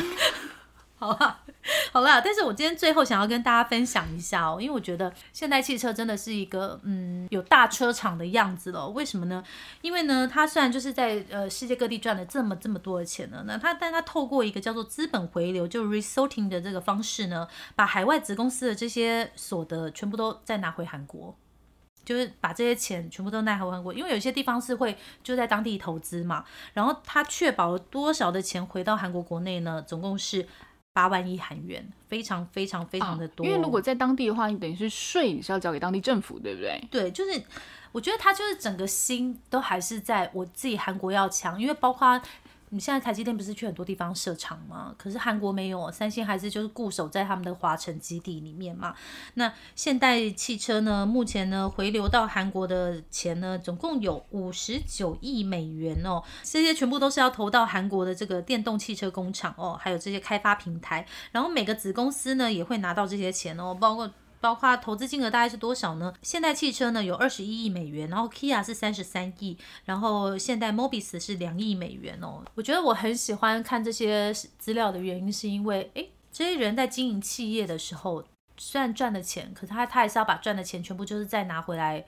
[1.03, 1.39] 好啦，
[1.91, 8.87] 好啦，但是我今天最后想要跟大家分享一下哦，因为我觉得现代汽车真的是一个嗯有大车厂的样子了。
[8.87, 9.43] 为什么呢？
[9.81, 17.45] 因为呢，它虽然就是在呃世界各地赚了这么这么多的钱呢，那它但它透过一个叫做资本回流，就 resorting 的这个方式呢，
[17.75, 21.35] 把海外子公司的这些所得全部都再拿回韩国。
[22.05, 26.43] 就是把这些钱全部都带回韩国，因为有些地方是会就在当地投资嘛，
[26.73, 29.81] 然后他确保了多少的钱回到韩国国内呢？
[29.87, 30.45] 总共是
[30.93, 33.43] 八万亿韩元，非常非常非常的多。
[33.43, 36.81] 啊因为如果在当地的话，你等于是税你是要交给当地政府，对不对？
[36.91, 37.41] 对，就是
[37.91, 42.21] 我觉得他就是整个心都还是在我自己韩国要强，因为包括
[42.73, 44.95] 你现在台积电不是去很多地方设厂吗？
[44.97, 48.95] 可是韩国没有，三星还是就是固守在他们的华城基地里面嘛。
[49.35, 64.09] 那现代汽车呢，目前呢回流到韩国的钱呢，总共有五十九亿美元哦，这些全部都是要投到韩国的这个电动汽车工厂哦，还有这些开发平台，然后每个子公司呢也会拿到这些钱哦，包括。
[64.43, 66.13] 包括投资金额大概是多少呢？
[66.21, 72.43] 现代汽车呢有二十一亿美元，然后 Kia 是三十三亿，然后现代 Mobis 是两亿美元哦。
[72.53, 78.21] 我觉得我很喜欢看这些资料的原因，是因为诶，这些人在经营企业的时候，
[78.57, 82.03] 虽然赚了钱，可是他他还是要把赚的钱全部就是再拿回来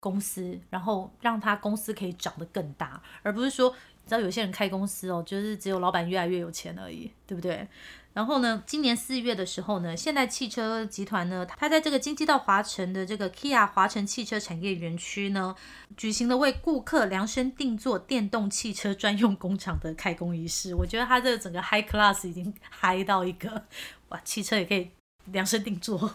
[0.00, 7.68] 公司，然后让他公司可以长得更大，而不是说你知道有些人开公司哦，就是只有老板越来越有钱而已，对不对？
[8.16, 15.54] 然后呢，今年四月的时候呢，现代汽车集团呢，它在这个京畿道华城的这个 Kia 华城汽车产业园区呢，
[15.98, 20.74] 举行了为顾客量身定做电动汽车专用工厂的开工仪式。
[20.74, 23.66] 我觉得它这个整个 high class 已经嗨到一个，
[24.08, 24.90] 哇，汽车也可以
[25.26, 26.14] 量身定做。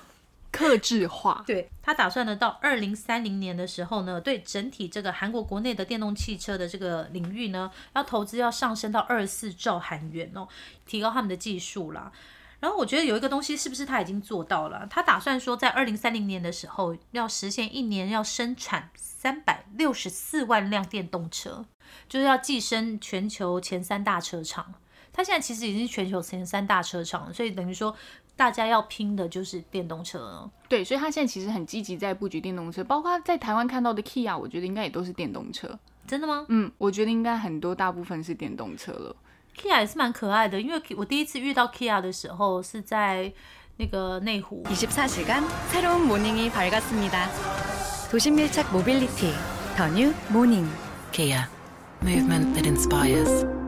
[0.52, 10.48] 克制化，对他打算呢，到二零三零年的时候呢，对整体这个韩国国内的电动汽车的这个领域呢，要投资要上升到二十四兆韩元哦，
[10.86, 12.12] 提高他们的技术啦。
[12.60, 14.86] 然后我觉得有一个东西是不是他已经做到了？
[14.90, 21.66] 他打算说在二零三零年的时候要实现一年要生产三百六十四万辆电动车，
[22.10, 24.74] 就是要跻身全球前三大车厂。
[25.14, 27.96] 他现在其实已经是全球前三大车厂了，所以等于说。
[28.41, 35.79] 大家要拼的就是电动车了，对，所以他现在其实很积极在布局电动车，包括在台湾看到的 Kia，我觉得应该也都是电动车。
[36.07, 36.45] 真的吗？
[36.49, 39.17] 嗯，我觉得应该很多大部分是电动车了。
[39.59, 43.33] Kia 也是蛮可爱的，因为我第一次遇到 Kia 的时候是在
[43.79, 44.63] 那个内湖。
[44.65, 47.29] 24시간새로운모닝이밝았습니다
[48.11, 50.69] 도심밀착모빌리티더 New Morning
[51.11, 51.49] Kia
[52.03, 53.60] Movement that inspires.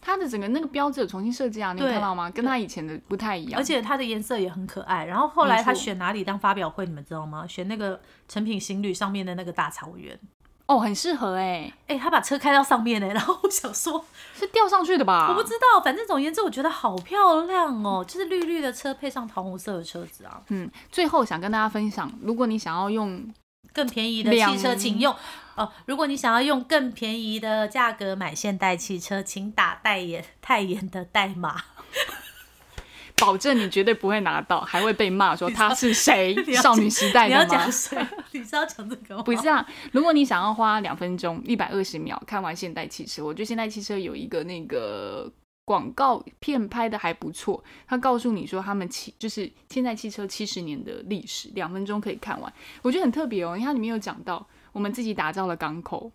[0.00, 2.30] 它的整个那个标志有重新设计啊，你有看到吗？
[2.30, 5.04] 跟它以前的不太一样，而且它的颜色也很可爱。
[5.04, 7.46] 然后后来他选哪里当发表会，你们知道吗？
[7.46, 10.18] 选那个成品行旅上面的那个大草原。
[10.66, 15.28] 哦，很适合哎哎，他把车开到上面呢，然后我想说，是吊上去的吧？
[15.28, 20.40] 我不知道，反正总言之，我觉得好漂亮哦，就是绿绿的车配上桃红色的车子啊。
[20.48, 23.32] 嗯，最后想跟大家分享，如果你想要用。
[23.72, 25.14] 更便宜的汽车，请用
[25.54, 25.70] 哦。
[25.86, 31.62] 如果你想要用更便宜的价格买现代汽车，请打代言泰妍的代码，
[33.18, 36.34] 保证你绝对不会拿到，还会被骂说他是谁？
[36.54, 37.44] 少女时代的吗？
[37.44, 38.06] 你要讲谁？
[38.32, 39.22] 你是要讲这个吗？
[39.26, 39.66] 不是啊。
[39.92, 45.32] 如果你想要花两分钟一百二十秒看完现代汽车，我觉得现代汽车有一个那个。
[45.70, 52.52] 广告片拍的还不错，他告诉你说他们汽就是现代汽车七十年的历史，两分钟可以看完，
[52.82, 53.56] 我觉得很特别哦。
[53.56, 56.10] 你看里面有讲到我们自己打造了港口，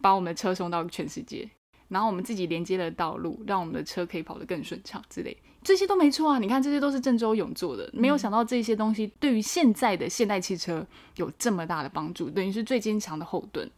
[0.00, 1.46] 把我们的车送到全世界，
[1.88, 6.38] 然后我们自己连接了道路，让我们的车可以跑得更顺畅之类，这些都没错啊。
[6.38, 10.86] 你看这些都是郑州勇做的，没有想到这些东西对于现在的现代汽车
[11.16, 13.70] 有这么大的帮助，等于是最坚强的后盾。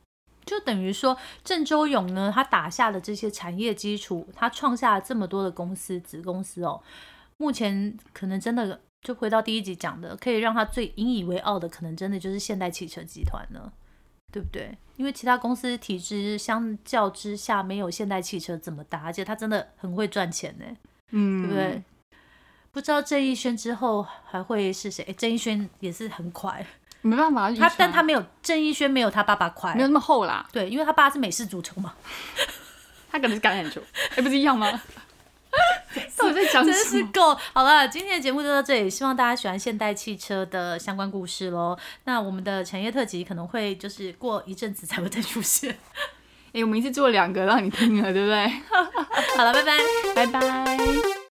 [0.46, 6.80] 就等于说，郑周勇呢，他打下了这些产业基础，他创下了这么多的公司子公司哦。
[7.36, 13.72] 目前可能真的就回到第一集讲的，可以让他最引以为傲的，可能真的就是现代汽车集团了，
[14.32, 14.78] 对不对？
[14.96, 20.64] 因为其他公司体制相较之下没有现代汽车这么大，而且他真的很会赚钱呢，
[21.10, 21.82] 嗯，对不对？
[22.70, 25.04] 不知道郑义轩之后还会是谁？
[25.18, 26.64] 郑义轩也是很快。
[27.06, 30.46] 没办法，他但他没有郑义轩没有他爸爸快，没有那么厚啦。
[30.52, 31.94] 对，因为他爸是美式足球嘛，
[33.10, 33.80] 他可能是橄榄球，
[34.16, 34.68] 哎，不是一样吗？
[36.18, 36.72] 到底在讲什么？
[36.72, 41.78] 真是够好了，今天的节目就到这里，希望大家喜欢现代汽车的相关故事喽。
[42.04, 45.78] 那我们的产业特辑可能会就是过一阵子才会再出现。
[46.52, 48.46] 哎，我们一次做两个让你听了，对不对？
[49.36, 49.78] 好了，拜拜，
[50.14, 51.15] 拜拜。